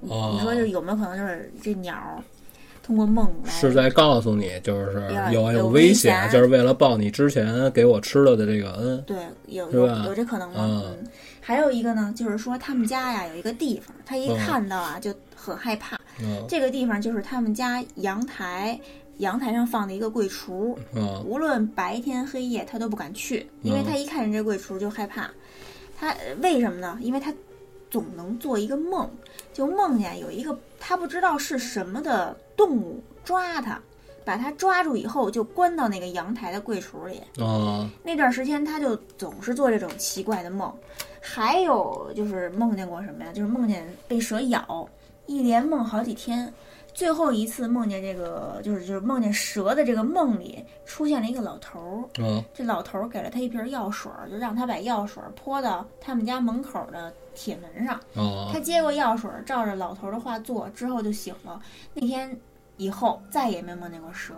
[0.00, 1.94] 你哦你说这有没有可能就是这鸟
[2.82, 9.02] 通过梦来是在告诉你，就是有有危危险就是为了报你之前给我吃了的这个恩。
[9.02, 9.18] 对，
[9.48, 10.82] 有有有这可能吗？
[11.42, 15.98] 还有一个呢，就是说他们家呀有一个地方，他一嗯看到啊就很害怕。
[16.22, 18.78] 嗯这个地方就是他们家阳台，
[19.18, 25.30] 阳台上放的一个柜橱，嗯无论白天黑夜他都不敢去，因为嗯他一看见这柜橱就害怕。
[26.00, 26.98] 他呃为什么呢？
[27.02, 27.30] 因为他
[27.90, 29.10] 总能做一个梦，
[29.52, 33.78] 就梦见有一个他不知道是什么的动物抓他，
[34.24, 37.20] 把他抓住以后就关到那个阳台的柜橱里。
[37.36, 40.72] 哦那段时间他就总是做这种奇怪的梦，
[41.20, 43.30] 还有就是梦见过什么呀？
[43.34, 44.88] 就是梦见被蛇咬，
[45.26, 46.50] 一连梦好几天。
[46.92, 57.98] 最后一次梦见这个，就是就是梦见蛇的这个梦里出现了一个老头儿，嗯这老头儿给了他一瓶药水儿，就让他把药水儿泼到他们家门口的铁门上。
[58.14, 61.60] 哦他接过药水儿，照着老头儿的话做，之后就醒了。
[61.94, 62.36] 那天
[62.76, 64.34] 以后再也没梦见过蛇，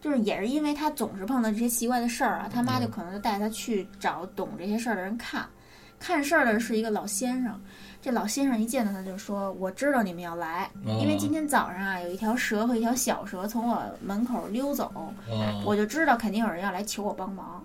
[0.00, 5.46] 就是也是因为他总是碰到这些奇怪的事儿啊，他妈就可能就带他去找懂这些事儿的人看。
[6.00, 7.60] 看事儿的是一个老先生，
[8.00, 15.12] 这老先生一见到他就说：“我知道你们要来，因为今天早上啊有一条蛇和一条小蛇从我门口溜走，哦
[15.64, 17.62] 我就知道肯定有人要来求我帮忙。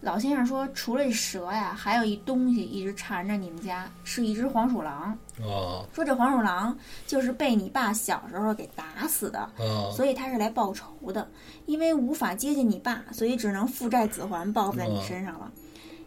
[0.00, 5.16] 老先生说，除了这蛇呀，还有一东西一直缠着你们家，是一只黄鼠狼。
[5.44, 6.76] 哦说这黄鼠狼
[7.06, 11.28] 就是被你爸小时候给打死的，哦所以他是来报仇的。
[11.66, 15.50] 因为无法接近你爸，所以只能父债子还报复在你身上了。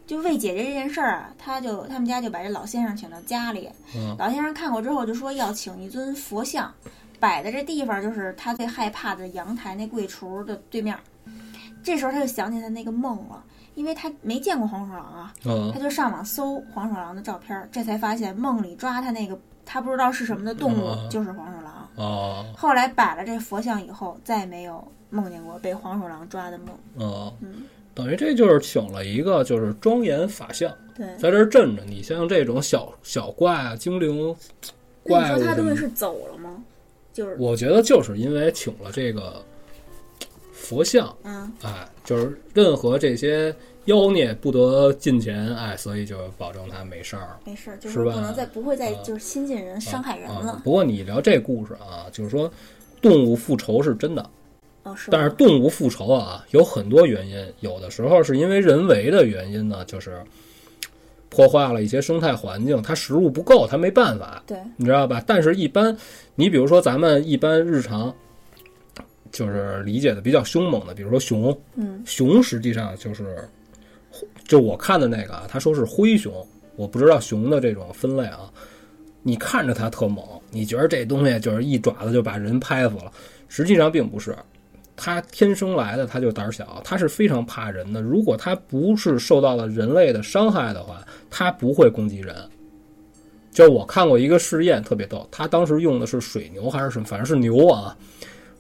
[0.08, 3.70] 就为解决这件事儿啊，他就他们家就把这老先生请到家里。
[3.96, 6.72] 嗯老先生看过之后就说要请一尊佛像，
[7.20, 10.98] 摆在这地方就是他最害怕的阳台那柜橱的对面。
[11.84, 13.44] 这时候他就想起他那个梦了，
[13.76, 21.88] 因为他没见过黄鼠狼啊，嗯他就上网搜黄鼠狼的照片儿，这才发现梦里抓他那个他不知道是什么的动物嗯就是黄鼠狼。
[21.96, 26.70] 哦后来摆了这佛像以后，再也没有梦见过被黄鼠狼抓的梦。
[26.98, 27.64] 哦嗯，
[27.96, 31.08] 等于这就是请了一个就是庄严法相对。
[31.18, 34.36] 在这儿镇着你，像这种小小怪啊、精灵、
[35.02, 36.62] 怪物他东西是走了吗？
[37.14, 39.42] 就是我觉得就是因为请了这个
[40.52, 43.56] 佛像，嗯，哎，就是任何这些
[43.86, 47.38] 妖孽不得近前，哎，所以就保证他没事儿。
[47.46, 50.62] 没事儿，就是不能再不会再啊就是亲近人、伤害人啊了。
[50.64, 52.52] 不过你聊这故事啊，就是说
[53.02, 54.30] 动物复仇是真的，
[54.86, 55.12] 哦，是。
[55.12, 60.22] 但是动物复仇啊有很多原因，有的时候是因为人为的原因呢，就是
[61.30, 65.22] 破坏了一些生态环境，它食物不够，它没办法，对，你知道吧？
[65.28, 65.96] 但是，一般
[66.36, 68.14] 你比如说咱们一般日常
[69.32, 73.38] 就是理解的比较凶猛的，比如说熊，嗯，熊实际上就是，
[74.48, 76.32] 就我看的那个啊，他说是灰熊，
[76.78, 78.50] 我不知道熊的这种分类啊。
[79.24, 83.12] 你看着它特猛，你觉得这东西就是一爪子就把人拍死了，
[83.50, 84.36] 实际上并不是。
[84.96, 88.02] 它天生来的，它就胆小，它是非常怕人的。
[88.02, 92.36] 如果它不是受到了人类的伤害的话，它不会攻击人。
[93.52, 97.96] 就我看过一个试验，特别逗，他当时用的是水牛还是什么，反正是牛啊，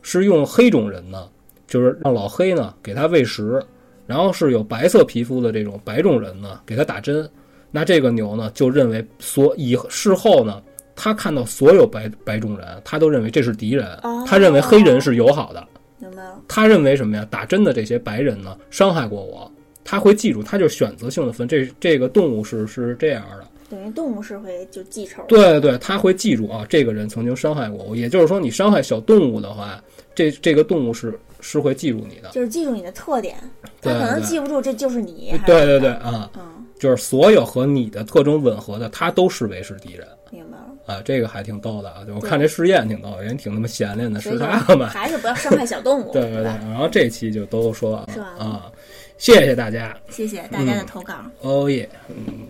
[0.02, 1.28] 是用黑种人呢，
[1.68, 3.62] 就是让老黑呢给他喂食，
[4.07, 7.30] 然后是有白色皮肤的这种白种人呢给他打针。
[7.72, 10.64] 那这个牛呢就认为所以事后呢，
[10.95, 15.68] 他看到所有白白种人，他都认为这是敌人，他认为黑人是友好的。
[15.99, 16.41] 明白了。
[16.47, 17.27] 他认为什么呀？
[17.30, 19.51] 打针的这些白人呢，伤害过我，
[19.84, 21.47] 他会记住，他就选择性的分。
[21.47, 25.23] 这这个动物是是这样的，等于动物是会就记仇。
[25.27, 27.95] 对对对，他会记住啊，这个人曾经伤害过我。
[27.95, 29.81] 也就是说，你伤害小动物的话，
[30.13, 32.30] 这这个动物是是会记住你的。
[32.30, 33.38] 就是记住你的特点，
[33.81, 35.39] 他可能记不住这就是你。
[35.45, 40.55] 对对对啊，嗯，就是所有和你的特征吻合的，他都视为是敌人明白了。
[40.86, 41.02] 啊。
[41.03, 44.88] 这个还挺逗的啊，我看这试验挺逗，人挺他妈闲练的，是他们？
[44.90, 46.12] 还是不要伤害小动物。
[46.14, 48.72] 对对对，然后这期就都说完了了啊，
[49.18, 51.14] 谢谢大家，谢谢大家的嗯投稿。
[51.41, 52.48] 哦耶，嗯。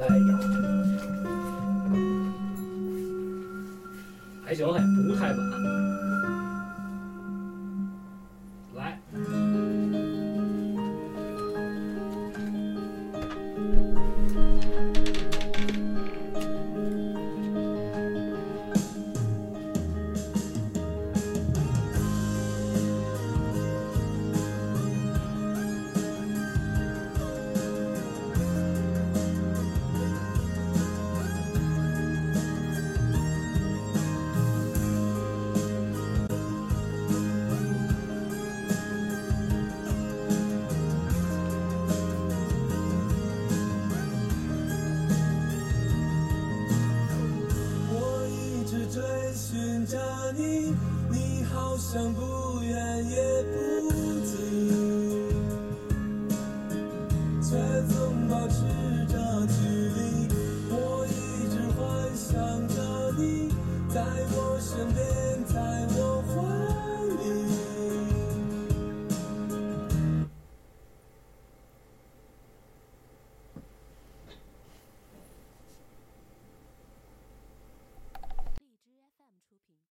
[0.00, 0.38] 哎呀，
[4.44, 4.78] 还行，还
[5.08, 5.63] 不太晚。